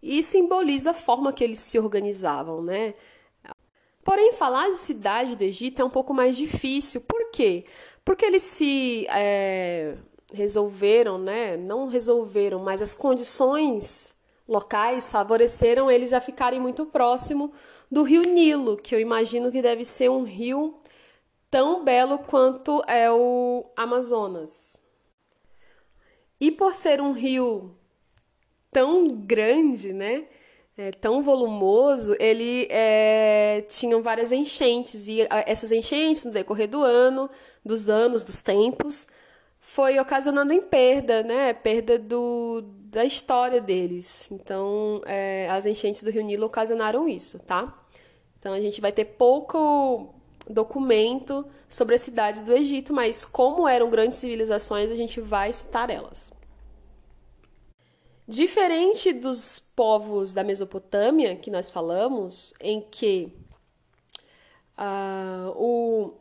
e 0.01 0.21
simboliza 0.23 0.91
a 0.91 0.93
forma 0.93 1.33
que 1.33 1.43
eles 1.43 1.59
se 1.59 1.77
organizavam, 1.79 2.61
né? 2.61 2.93
Porém, 4.03 4.33
falar 4.33 4.69
de 4.69 4.77
cidade 4.77 5.35
do 5.35 5.43
Egito 5.43 5.81
é 5.81 5.85
um 5.85 5.89
pouco 5.89 6.13
mais 6.13 6.35
difícil. 6.35 7.01
Por 7.01 7.29
quê? 7.31 7.65
Porque 8.03 8.25
eles 8.25 8.43
se 8.43 9.05
é, 9.09 9.95
resolveram, 10.33 11.17
né? 11.17 11.57
Não 11.57 11.87
resolveram, 11.87 12.59
mas 12.59 12.81
as 12.81 12.93
condições 12.93 14.15
locais 14.47 15.11
favoreceram 15.11 15.91
eles 15.91 16.11
a 16.11 16.19
ficarem 16.19 16.59
muito 16.59 16.85
próximo 16.85 17.53
do 17.89 18.03
rio 18.03 18.23
Nilo, 18.23 18.77
que 18.77 18.93
eu 18.93 18.99
imagino 18.99 19.51
que 19.51 19.61
deve 19.61 19.85
ser 19.85 20.09
um 20.09 20.23
rio 20.23 20.79
tão 21.49 21.83
belo 21.83 22.19
quanto 22.19 22.81
é 22.87 23.11
o 23.11 23.65
Amazonas. 23.75 24.77
E 26.39 26.51
por 26.51 26.73
ser 26.73 27.01
um 27.01 27.11
rio 27.11 27.75
tão 28.71 29.07
grande, 29.07 29.91
né? 29.91 30.27
É, 30.77 30.91
tão 30.91 31.21
volumoso, 31.21 32.15
ele 32.19 32.65
é, 32.69 33.65
tinham 33.67 34.01
várias 34.01 34.31
enchentes 34.31 35.09
e 35.09 35.27
essas 35.45 35.73
enchentes 35.73 36.23
no 36.23 36.31
decorrer 36.31 36.69
do 36.69 36.81
ano, 36.81 37.29
dos 37.63 37.89
anos, 37.89 38.23
dos 38.23 38.41
tempos, 38.41 39.07
foi 39.59 39.99
ocasionando 39.99 40.51
em 40.51 40.61
perda, 40.61 41.21
né? 41.21 41.53
Perda 41.53 41.99
do, 41.99 42.63
da 42.85 43.05
história 43.05 43.61
deles. 43.61 44.29
Então, 44.31 45.01
é, 45.05 45.47
as 45.49 45.65
enchentes 45.65 46.01
do 46.01 46.09
Rio 46.09 46.23
Nilo 46.23 46.45
ocasionaram 46.45 47.07
isso, 47.07 47.37
tá? 47.39 47.77
Então, 48.39 48.53
a 48.53 48.59
gente 48.59 48.81
vai 48.81 48.91
ter 48.91 49.05
pouco 49.05 50.15
documento 50.49 51.45
sobre 51.67 51.95
as 51.95 52.01
cidades 52.01 52.41
do 52.41 52.51
Egito, 52.51 52.91
mas 52.93 53.23
como 53.23 53.67
eram 53.67 53.89
grandes 53.89 54.17
civilizações, 54.17 54.91
a 54.91 54.95
gente 54.95 55.21
vai 55.21 55.53
citar 55.53 55.89
elas. 55.89 56.33
Diferente 58.27 59.11
dos 59.13 59.59
povos 59.59 60.33
da 60.33 60.43
Mesopotâmia 60.43 61.35
que 61.35 61.51
nós 61.51 61.69
falamos, 61.69 62.53
em 62.59 62.81
que 62.81 63.33
uh, 64.77 65.49
o 65.55 66.13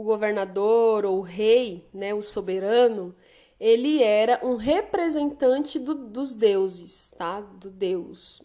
o 0.00 0.04
governador 0.04 1.04
ou 1.04 1.18
o 1.18 1.22
rei, 1.22 1.86
né, 1.92 2.14
o 2.14 2.22
soberano, 2.22 3.14
ele 3.60 4.02
era 4.02 4.40
um 4.42 4.56
representante 4.56 5.78
do, 5.78 5.94
dos 5.94 6.32
deuses, 6.32 7.14
tá? 7.18 7.40
Do 7.40 7.70
Deus. 7.70 8.40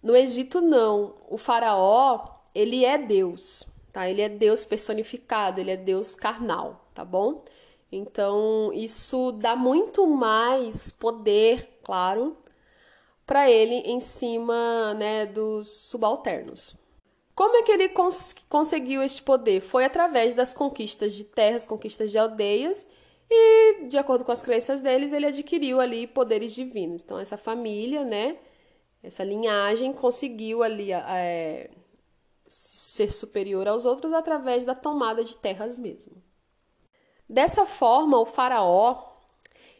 No 0.00 0.14
Egito 0.14 0.60
não, 0.60 1.16
o 1.28 1.36
faraó, 1.36 2.28
ele 2.54 2.84
é 2.84 2.96
Deus, 2.96 3.66
tá? 3.92 4.08
Ele 4.08 4.22
é 4.22 4.28
Deus 4.28 4.64
personificado, 4.64 5.60
ele 5.60 5.72
é 5.72 5.76
Deus 5.76 6.14
carnal, 6.14 6.88
tá 6.94 7.04
bom? 7.04 7.44
Então, 7.90 8.72
isso 8.72 9.32
dá 9.32 9.56
muito 9.56 10.06
mais 10.06 10.92
poder, 10.92 11.80
claro, 11.82 12.36
para 13.26 13.50
ele 13.50 13.76
em 13.90 13.98
cima, 14.00 14.94
né, 14.94 15.26
dos 15.26 15.68
subalternos. 15.68 16.76
Como 17.34 17.56
é 17.56 17.62
que 17.62 17.72
ele 17.72 17.88
cons 17.88 18.34
conseguiu 18.48 19.02
este 19.02 19.22
poder? 19.22 19.60
Foi 19.60 19.84
através 19.84 20.34
das 20.34 20.54
conquistas 20.54 21.12
de 21.14 21.24
terras, 21.24 21.66
conquistas 21.66 22.10
de 22.10 22.18
aldeias, 22.18 22.86
e, 23.28 23.86
de 23.88 23.98
acordo 23.98 24.24
com 24.24 24.32
as 24.32 24.42
crenças 24.42 24.82
deles, 24.82 25.12
ele 25.12 25.26
adquiriu 25.26 25.80
ali 25.80 26.06
poderes 26.06 26.54
divinos. 26.54 27.02
Então, 27.02 27.18
essa 27.18 27.36
família, 27.36 28.04
né, 28.04 28.36
essa 29.02 29.24
linhagem, 29.24 29.92
conseguiu 29.92 30.62
ali 30.62 30.92
é, 30.92 31.70
ser 32.46 33.12
superior 33.12 33.66
aos 33.66 33.84
outros 33.84 34.12
através 34.12 34.64
da 34.64 34.74
tomada 34.74 35.24
de 35.24 35.36
terras 35.36 35.78
mesmo. 35.78 36.22
Dessa 37.28 37.66
forma, 37.66 38.20
o 38.20 38.26
faraó, 38.26 39.14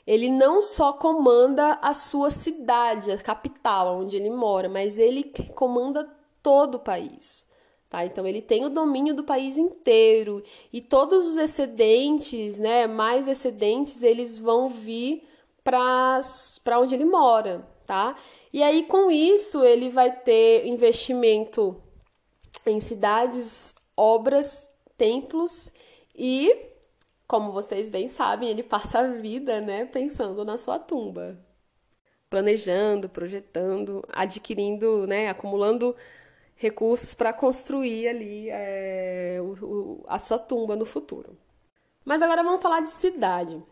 ele 0.07 0.29
não 0.29 0.61
só 0.61 0.93
comanda 0.93 1.79
a 1.81 1.95
sua 1.95 2.31
cidade, 2.31 3.13
a 3.13 3.19
capital 3.19 4.01
onde 4.01 4.17
ele 4.17 4.31
mora, 4.31 4.69
mas 4.69 4.99
ele 4.99 5.25
comanda 5.55 6.05
todo 6.45 6.77
o 6.77 6.79
país. 6.79 7.51
Tá? 7.89 8.05
Então 8.05 8.27
ele 8.27 8.43
tem 8.43 8.65
o 8.65 8.71
domínio 8.71 9.15
do 9.15 9.25
país 9.25 9.57
inteiro 9.57 10.43
e 10.73 10.81
todos 10.81 11.27
os 11.27 11.37
excedentes, 11.39 12.59
né, 12.59 12.87
mais 12.87 13.27
excedentes, 13.29 14.03
eles 14.03 14.39
vão 14.39 14.69
vir 14.69 15.27
para 15.63 16.21
onde 16.81 16.95
ele 16.95 17.05
mora, 17.05 17.67
tá? 17.87 18.17
E 18.53 18.63
aí 18.63 18.85
com 18.85 19.11
isso 19.11 19.65
ele 19.65 19.91
vai 19.91 20.11
ter 20.11 20.67
investimento 20.67 21.81
em 22.67 22.81
cidades, 22.81 23.77
obras, 23.97 24.69
templos 24.99 25.71
e, 26.17 26.55
como 27.29 27.53
vocês 27.53 27.91
bem 27.91 28.09
sabem, 28.09 28.51
ele 28.51 28.63
passa 28.63 29.01
a 29.01 29.07
vida, 29.07 29.61
né, 29.61 29.85
pensando 29.85 30.45
na 30.45 30.59
sua 30.59 30.81
tumba, 30.81 31.39
planejando, 32.29 33.09
projetando, 33.09 34.03
adquirindo, 34.13 35.07
né, 35.07 35.29
acumulando 35.29 35.95
recursos 36.57 37.15
para 37.15 37.33
construir 37.33 38.09
ali 38.09 38.49
é, 38.51 39.39
o, 39.41 39.65
o, 39.65 40.05
a 40.07 40.19
sua 40.19 40.39
tumba 40.39 40.77
no 40.77 40.85
futuro. 40.85 41.37
Mas 42.05 42.23
agora 42.23 42.43
vamos 42.43 42.63
falar 42.63 42.81
de 42.81 42.91
cidade. 42.91 43.63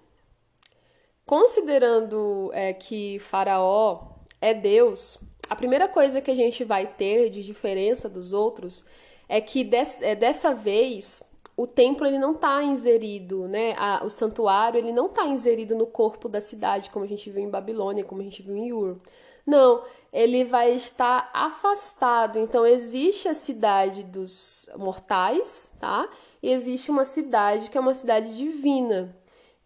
Considerando 1.25 2.51
é, 2.53 2.73
que 2.73 3.19
Faraó 3.21 4.17
é 4.41 4.53
Deus, 4.53 5.19
a 5.49 5.55
primeira 5.55 5.87
coisa 5.87 6.21
que 6.21 6.31
a 6.31 6.35
gente 6.35 6.65
vai 6.65 6.87
ter 6.87 7.31
de 7.31 7.43
diferença 7.43 8.09
dos 8.09 8.33
outros 8.33 8.85
é 9.29 9.41
que 9.41 9.63
des, 9.63 10.01
é, 10.03 10.15
dessa 10.15 10.55
vez 10.55 11.23
o 11.57 11.67
templo 11.67 12.07
ele 12.07 12.19
não 12.19 12.33
está 12.33 12.63
inserido, 12.63 13.47
né? 13.47 13.75
A, 13.77 14.03
o 14.05 14.11
santuário 14.11 14.79
ele 14.79 14.93
não 14.93 15.07
está 15.07 15.27
inserido 15.27 15.77
no 15.77 15.87
corpo 15.87 16.29
da 16.29 16.41
cidade, 16.41 16.91
como 16.91 17.05
a 17.05 17.09
gente 17.09 17.31
viu 17.31 17.43
em 17.43 17.51
Babilônia, 17.51 18.05
como 18.05 18.21
a 18.21 18.25
gente 18.25 18.43
viu 18.43 18.57
em 18.57 18.73
Ur. 18.73 18.99
Não, 19.47 19.85
ele 20.13 20.45
vai 20.45 20.73
estar 20.73 21.31
afastado. 21.33 22.39
Então 22.39 22.67
existe 22.67 23.29
a 23.29 23.35
cidade 23.35 24.03
dos 24.03 24.69
mortais, 24.77 25.75
tá? 25.81 26.09
E 26.43 26.51
existe 26.51 26.91
uma 26.91 27.05
cidade 27.05 27.71
que 27.71 27.79
é 27.79 27.81
uma 27.81 27.95
cidade 27.95 28.37
divina, 28.37 29.17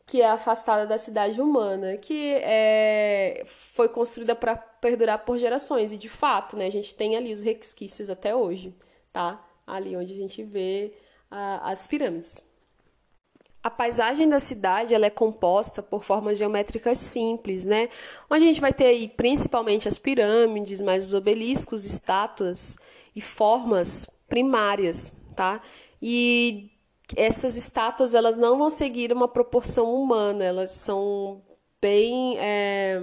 que 0.06 0.22
é 0.22 0.30
afastada 0.30 0.86
da 0.86 0.98
cidade 0.98 1.40
humana, 1.40 1.96
que 1.96 2.38
é, 2.42 3.42
foi 3.46 3.88
construída 3.88 4.36
para 4.36 4.56
perdurar 4.56 5.24
por 5.24 5.38
gerações. 5.38 5.92
E 5.92 5.98
de 5.98 6.08
fato, 6.08 6.56
né, 6.56 6.66
a 6.66 6.70
gente 6.70 6.94
tem 6.94 7.16
ali 7.16 7.32
os 7.32 7.42
resquícios 7.42 8.08
até 8.08 8.34
hoje, 8.34 8.74
tá? 9.12 9.44
Ali 9.66 9.96
onde 9.96 10.12
a 10.12 10.16
gente 10.16 10.44
vê 10.44 10.94
as 11.28 11.86
pirâmides. 11.88 12.45
A 13.66 13.70
paisagem 13.70 14.28
da 14.28 14.38
cidade 14.38 14.94
ela 14.94 15.06
é 15.06 15.10
composta 15.10 15.82
por 15.82 16.04
formas 16.04 16.38
geométricas 16.38 17.00
simples, 17.00 17.64
né? 17.64 17.88
Onde 18.30 18.44
a 18.44 18.46
gente 18.46 18.60
vai 18.60 18.72
ter 18.72 18.84
aí 18.84 19.08
principalmente 19.08 19.88
as 19.88 19.98
pirâmides, 19.98 20.80
mas 20.80 21.08
os 21.08 21.14
obeliscos, 21.14 21.84
estátuas 21.84 22.78
e 23.12 23.20
formas 23.20 24.08
primárias, 24.28 25.20
tá? 25.34 25.60
E 26.00 26.70
essas 27.16 27.56
estátuas 27.56 28.14
elas 28.14 28.36
não 28.36 28.56
vão 28.56 28.70
seguir 28.70 29.12
uma 29.12 29.26
proporção 29.26 29.92
humana, 29.92 30.44
elas 30.44 30.70
são 30.70 31.42
bem 31.80 32.38
é, 32.38 33.02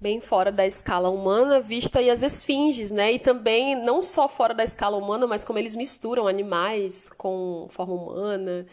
bem 0.00 0.22
fora 0.22 0.50
da 0.50 0.66
escala 0.66 1.10
humana, 1.10 1.60
vista 1.60 1.98
aí 1.98 2.08
as 2.08 2.22
esfinges, 2.22 2.90
né? 2.90 3.12
E 3.12 3.18
também 3.18 3.76
não 3.76 4.00
só 4.00 4.26
fora 4.26 4.54
da 4.54 4.64
escala 4.64 4.96
humana, 4.96 5.26
mas 5.26 5.44
como 5.44 5.58
eles 5.58 5.76
misturam 5.76 6.26
animais 6.26 7.10
com 7.10 7.66
forma 7.68 7.92
humana. 7.92 8.66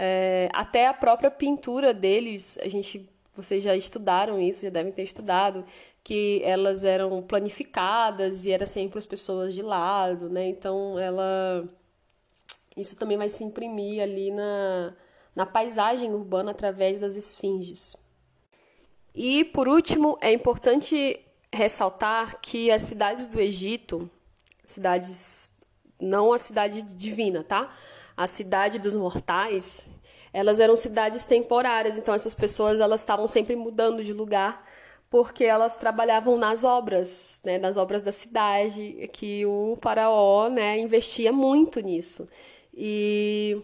É, 0.00 0.48
até 0.52 0.86
a 0.86 0.94
própria 0.94 1.28
pintura 1.28 1.92
deles, 1.92 2.56
a 2.62 2.68
gente, 2.68 3.10
vocês 3.34 3.64
já 3.64 3.74
estudaram 3.74 4.40
isso, 4.40 4.62
já 4.62 4.70
devem 4.70 4.92
ter 4.92 5.02
estudado, 5.02 5.64
que 6.04 6.40
elas 6.44 6.84
eram 6.84 7.20
planificadas 7.20 8.46
e 8.46 8.52
era 8.52 8.64
sempre 8.64 8.96
as 8.98 9.06
pessoas 9.06 9.52
de 9.52 9.60
lado, 9.60 10.30
né? 10.30 10.48
Então 10.48 10.96
ela 10.96 11.68
isso 12.76 12.96
também 12.96 13.18
vai 13.18 13.28
se 13.28 13.42
imprimir 13.42 14.00
ali 14.00 14.30
na, 14.30 14.94
na 15.34 15.44
paisagem 15.44 16.14
urbana 16.14 16.52
através 16.52 17.00
das 17.00 17.16
esfinges. 17.16 17.96
E 19.12 19.44
por 19.46 19.66
último, 19.66 20.16
é 20.20 20.32
importante 20.32 21.20
ressaltar 21.52 22.40
que 22.40 22.70
as 22.70 22.82
cidades 22.82 23.26
do 23.26 23.40
Egito, 23.40 24.08
cidades 24.64 25.58
não 26.00 26.32
a 26.32 26.38
cidade 26.38 26.82
divina, 26.82 27.42
tá? 27.42 27.74
A 28.18 28.26
cidade 28.26 28.80
dos 28.80 28.96
mortais, 28.96 29.88
elas 30.32 30.58
eram 30.58 30.76
cidades 30.76 31.24
temporárias, 31.24 31.96
então 31.96 32.12
essas 32.12 32.34
pessoas 32.34 32.80
elas 32.80 32.98
estavam 32.98 33.28
sempre 33.28 33.54
mudando 33.54 34.02
de 34.02 34.12
lugar 34.12 34.66
porque 35.08 35.44
elas 35.44 35.76
trabalhavam 35.76 36.36
nas 36.36 36.64
obras, 36.64 37.40
né, 37.44 37.58
nas 37.58 37.76
obras 37.76 38.02
da 38.02 38.12
cidade, 38.12 39.08
que 39.12 39.46
o 39.46 39.78
faraó, 39.80 40.48
né, 40.50 40.78
investia 40.80 41.32
muito 41.32 41.80
nisso. 41.80 42.28
E 42.74 43.62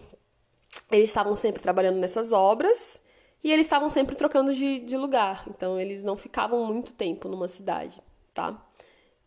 eles 0.91 1.09
estavam 1.11 1.35
sempre 1.37 1.61
trabalhando 1.61 1.99
nessas 1.99 2.33
obras 2.33 3.01
e 3.43 3.53
eles 3.53 3.67
estavam 3.67 3.91
sempre 3.91 4.15
trocando 4.17 4.55
de, 4.55 4.79
de 4.81 4.97
lugar. 4.97 5.45
Então 5.49 5.79
eles 5.81 6.03
não 6.03 6.17
ficavam 6.17 6.65
muito 6.65 6.93
tempo 6.93 7.29
numa 7.29 7.49
cidade, 7.49 8.01
tá? 8.33 8.65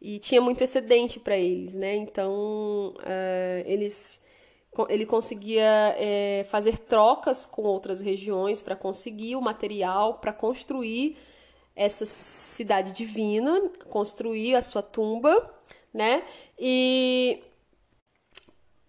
e 0.01 0.20
tinha 0.20 0.41
muito 0.41 0.64
excedente 0.64 1.20
para 1.20 1.38
eles, 1.38 1.76
né? 1.76 1.95
Então 1.95 2.93
uh, 2.97 3.64
eles 3.66 4.24
ele 4.89 5.05
conseguia 5.05 5.95
é, 5.97 6.45
fazer 6.49 6.78
trocas 6.78 7.45
com 7.45 7.63
outras 7.63 8.01
regiões 8.01 8.61
para 8.61 8.75
conseguir 8.75 9.36
o 9.36 9.41
material 9.41 10.15
para 10.15 10.34
construir 10.34 11.17
essa 11.75 12.05
cidade 12.05 12.91
divina, 12.91 13.69
construir 13.89 14.55
a 14.55 14.61
sua 14.61 14.82
tumba, 14.82 15.53
né? 15.93 16.23
E, 16.57 17.43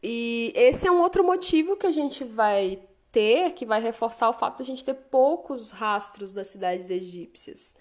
e 0.02 0.52
esse 0.56 0.86
é 0.86 0.90
um 0.90 1.02
outro 1.02 1.22
motivo 1.22 1.76
que 1.76 1.86
a 1.86 1.92
gente 1.92 2.24
vai 2.24 2.80
ter, 3.12 3.52
que 3.52 3.66
vai 3.66 3.80
reforçar 3.80 4.30
o 4.30 4.32
fato 4.32 4.56
de 4.56 4.62
a 4.62 4.66
gente 4.66 4.84
ter 4.84 4.94
poucos 4.94 5.70
rastros 5.70 6.32
das 6.32 6.48
cidades 6.48 6.88
egípcias, 6.88 7.76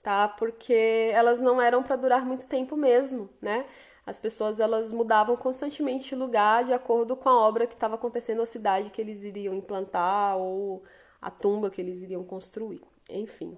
tá? 0.00 0.28
Porque 0.28 1.10
elas 1.12 1.40
não 1.40 1.60
eram 1.60 1.82
para 1.82 1.96
durar 1.96 2.24
muito 2.24 2.46
tempo 2.46 2.76
mesmo, 2.76 3.28
né? 3.40 3.66
As 4.04 4.18
pessoas 4.18 4.58
elas 4.58 4.92
mudavam 4.92 5.36
constantemente 5.36 6.08
de 6.08 6.14
lugar 6.16 6.64
de 6.64 6.72
acordo 6.72 7.14
com 7.16 7.28
a 7.28 7.40
obra 7.40 7.66
que 7.66 7.74
estava 7.74 7.94
acontecendo 7.94 8.38
na 8.38 8.46
cidade 8.46 8.90
que 8.90 9.00
eles 9.00 9.22
iriam 9.22 9.54
implantar 9.54 10.36
ou 10.36 10.82
a 11.20 11.30
tumba 11.30 11.70
que 11.70 11.80
eles 11.80 12.02
iriam 12.02 12.24
construir. 12.24 12.82
Enfim. 13.08 13.56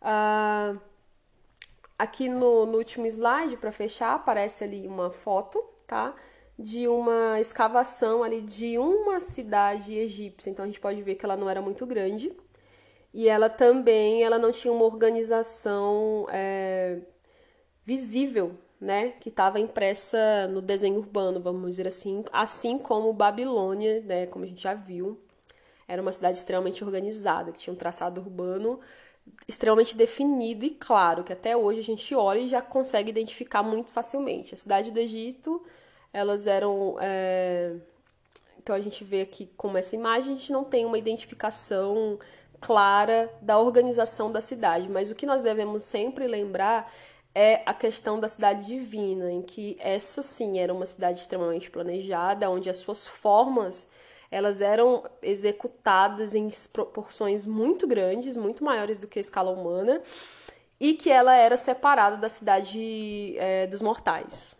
Uh, 0.00 0.80
aqui 1.96 2.28
no, 2.28 2.66
no 2.66 2.78
último 2.78 3.06
slide, 3.06 3.56
para 3.56 3.70
fechar, 3.70 4.14
aparece 4.14 4.64
ali 4.64 4.88
uma 4.88 5.10
foto, 5.10 5.62
tá? 5.86 6.14
De 6.58 6.88
uma 6.88 7.38
escavação 7.38 8.24
ali 8.24 8.40
de 8.40 8.76
uma 8.78 9.20
cidade 9.20 9.94
egípcia. 9.94 10.50
Então 10.50 10.64
a 10.64 10.66
gente 10.66 10.80
pode 10.80 11.00
ver 11.02 11.14
que 11.14 11.24
ela 11.24 11.36
não 11.36 11.48
era 11.48 11.62
muito 11.62 11.86
grande. 11.86 12.36
E 13.14 13.28
ela 13.28 13.48
também 13.48 14.24
ela 14.24 14.38
não 14.38 14.50
tinha 14.50 14.72
uma 14.72 14.84
organização 14.84 16.26
é, 16.30 16.98
visível, 17.84 18.56
né? 18.82 19.10
Que 19.20 19.28
estava 19.28 19.60
impressa 19.60 20.48
no 20.48 20.60
desenho 20.60 20.98
urbano, 20.98 21.40
vamos 21.40 21.70
dizer 21.70 21.86
assim. 21.86 22.24
Assim 22.32 22.76
como 22.78 23.12
Babilônia, 23.12 24.00
né? 24.00 24.26
Como 24.26 24.44
a 24.44 24.48
gente 24.48 24.60
já 24.60 24.74
viu. 24.74 25.18
Era 25.86 26.02
uma 26.02 26.10
cidade 26.10 26.36
extremamente 26.36 26.82
organizada, 26.82 27.52
que 27.52 27.60
tinha 27.60 27.72
um 27.72 27.76
traçado 27.76 28.20
urbano 28.20 28.80
extremamente 29.46 29.96
definido 29.96 30.64
e 30.64 30.70
claro, 30.70 31.22
que 31.22 31.32
até 31.32 31.56
hoje 31.56 31.78
a 31.78 31.82
gente 31.84 32.12
olha 32.12 32.40
e 32.40 32.48
já 32.48 32.60
consegue 32.60 33.10
identificar 33.10 33.62
muito 33.62 33.88
facilmente. 33.88 34.52
A 34.52 34.56
cidade 34.56 34.90
do 34.90 34.98
Egito, 34.98 35.62
elas 36.12 36.48
eram. 36.48 36.96
É... 37.00 37.76
Então 38.58 38.74
a 38.74 38.80
gente 38.80 39.04
vê 39.04 39.20
aqui 39.20 39.48
como 39.56 39.78
essa 39.78 39.94
imagem, 39.94 40.34
a 40.34 40.38
gente 40.38 40.50
não 40.50 40.64
tem 40.64 40.84
uma 40.84 40.98
identificação 40.98 42.18
clara 42.60 43.32
da 43.40 43.58
organização 43.58 44.30
da 44.30 44.40
cidade, 44.40 44.88
mas 44.88 45.10
o 45.10 45.14
que 45.14 45.26
nós 45.26 45.42
devemos 45.42 45.82
sempre 45.82 46.26
lembrar 46.26 46.92
é 47.34 47.62
a 47.64 47.72
questão 47.72 48.20
da 48.20 48.28
cidade 48.28 48.66
divina, 48.66 49.30
em 49.30 49.42
que 49.42 49.76
essa 49.80 50.22
sim 50.22 50.58
era 50.58 50.72
uma 50.72 50.86
cidade 50.86 51.20
extremamente 51.20 51.70
planejada, 51.70 52.50
onde 52.50 52.68
as 52.68 52.78
suas 52.78 53.06
formas 53.06 53.90
elas 54.30 54.62
eram 54.62 55.04
executadas 55.22 56.34
em 56.34 56.48
proporções 56.72 57.44
muito 57.44 57.86
grandes, 57.86 58.34
muito 58.34 58.64
maiores 58.64 58.96
do 58.96 59.06
que 59.06 59.18
a 59.18 59.20
escala 59.20 59.50
humana, 59.50 60.00
e 60.80 60.94
que 60.94 61.10
ela 61.10 61.36
era 61.36 61.56
separada 61.56 62.16
da 62.16 62.30
cidade 62.30 63.36
é, 63.36 63.66
dos 63.66 63.82
mortais. 63.82 64.56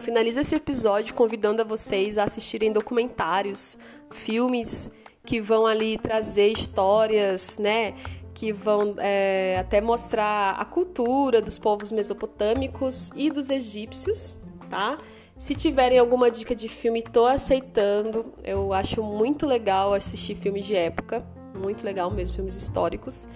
Finalizo 0.00 0.40
esse 0.40 0.54
episódio 0.54 1.14
convidando 1.14 1.62
a 1.62 1.64
vocês 1.64 2.18
a 2.18 2.24
assistirem 2.24 2.72
documentários, 2.72 3.78
filmes 4.10 4.90
que 5.24 5.40
vão 5.40 5.66
ali 5.66 5.98
trazer 5.98 6.48
histórias, 6.48 7.58
né, 7.58 7.94
que 8.34 8.52
vão 8.52 8.94
é, 8.98 9.56
até 9.60 9.80
mostrar 9.80 10.56
a 10.58 10.64
cultura 10.64 11.40
dos 11.40 11.58
povos 11.58 11.92
mesopotâmicos 11.92 13.10
e 13.14 13.30
dos 13.30 13.50
egípcios, 13.50 14.34
tá? 14.68 14.98
Se 15.36 15.54
tiverem 15.54 15.98
alguma 15.98 16.30
dica 16.30 16.54
de 16.54 16.68
filme, 16.68 17.02
tô 17.02 17.26
aceitando. 17.26 18.32
Eu 18.44 18.72
acho 18.72 19.02
muito 19.02 19.44
legal 19.44 19.92
assistir 19.92 20.36
filmes 20.36 20.64
de 20.64 20.76
época, 20.76 21.24
muito 21.54 21.84
legal 21.84 22.10
mesmo, 22.10 22.36
filmes 22.36 22.54
históricos. 22.54 23.28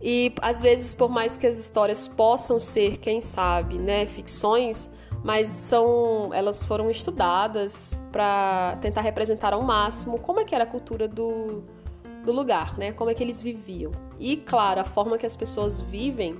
E 0.00 0.32
às 0.40 0.62
vezes, 0.62 0.94
por 0.94 1.08
mais 1.08 1.36
que 1.36 1.46
as 1.46 1.58
histórias 1.58 2.06
possam 2.06 2.60
ser, 2.60 2.98
quem 2.98 3.20
sabe, 3.20 3.78
né, 3.78 4.06
ficções, 4.06 4.94
mas 5.22 5.48
são, 5.48 6.30
elas 6.32 6.64
foram 6.64 6.90
estudadas 6.90 7.98
para 8.12 8.78
tentar 8.80 9.00
representar 9.00 9.52
ao 9.52 9.62
máximo 9.62 10.18
como 10.18 10.40
é 10.40 10.44
que 10.44 10.54
era 10.54 10.64
a 10.64 10.66
cultura 10.66 11.08
do, 11.08 11.62
do 12.24 12.32
lugar, 12.32 12.78
né? 12.78 12.92
Como 12.92 13.10
é 13.10 13.14
que 13.14 13.22
eles 13.22 13.42
viviam. 13.42 13.92
E 14.18 14.36
claro, 14.36 14.80
a 14.80 14.84
forma 14.84 15.18
que 15.18 15.26
as 15.26 15.36
pessoas 15.36 15.80
vivem, 15.80 16.36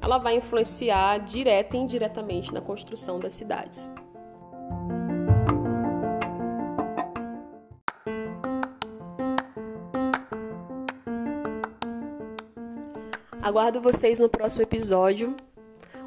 ela 0.00 0.18
vai 0.18 0.36
influenciar 0.36 1.18
direta 1.18 1.76
e 1.76 1.80
indiretamente 1.80 2.52
na 2.52 2.60
construção 2.60 3.18
das 3.18 3.34
cidades. 3.34 3.88
Aguardo 13.40 13.80
vocês 13.80 14.18
no 14.18 14.28
próximo 14.28 14.62
episódio, 14.62 15.34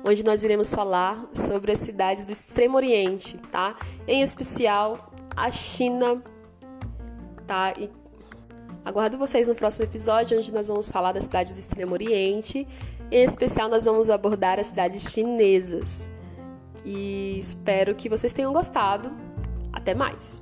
onde 0.03 0.23
nós 0.23 0.43
iremos 0.43 0.73
falar 0.73 1.25
sobre 1.33 1.71
as 1.71 1.79
cidades 1.79 2.25
do 2.25 2.31
Extremo 2.31 2.77
Oriente, 2.77 3.37
tá? 3.51 3.75
Em 4.07 4.21
especial 4.21 5.11
a 5.35 5.49
China, 5.51 6.21
tá? 7.45 7.73
E 7.77 7.89
Aguardo 8.83 9.15
vocês 9.15 9.47
no 9.47 9.53
próximo 9.53 9.85
episódio, 9.85 10.37
onde 10.39 10.51
nós 10.51 10.67
vamos 10.67 10.89
falar 10.89 11.11
das 11.11 11.25
cidades 11.25 11.53
do 11.53 11.59
Extremo 11.59 11.93
Oriente. 11.93 12.67
Em 13.11 13.23
especial, 13.23 13.69
nós 13.69 13.85
vamos 13.85 14.09
abordar 14.09 14.59
as 14.59 14.67
cidades 14.67 15.11
chinesas. 15.11 16.09
E 16.83 17.37
espero 17.37 17.93
que 17.93 18.09
vocês 18.09 18.33
tenham 18.33 18.51
gostado. 18.51 19.11
Até 19.71 19.93
mais! 19.93 20.41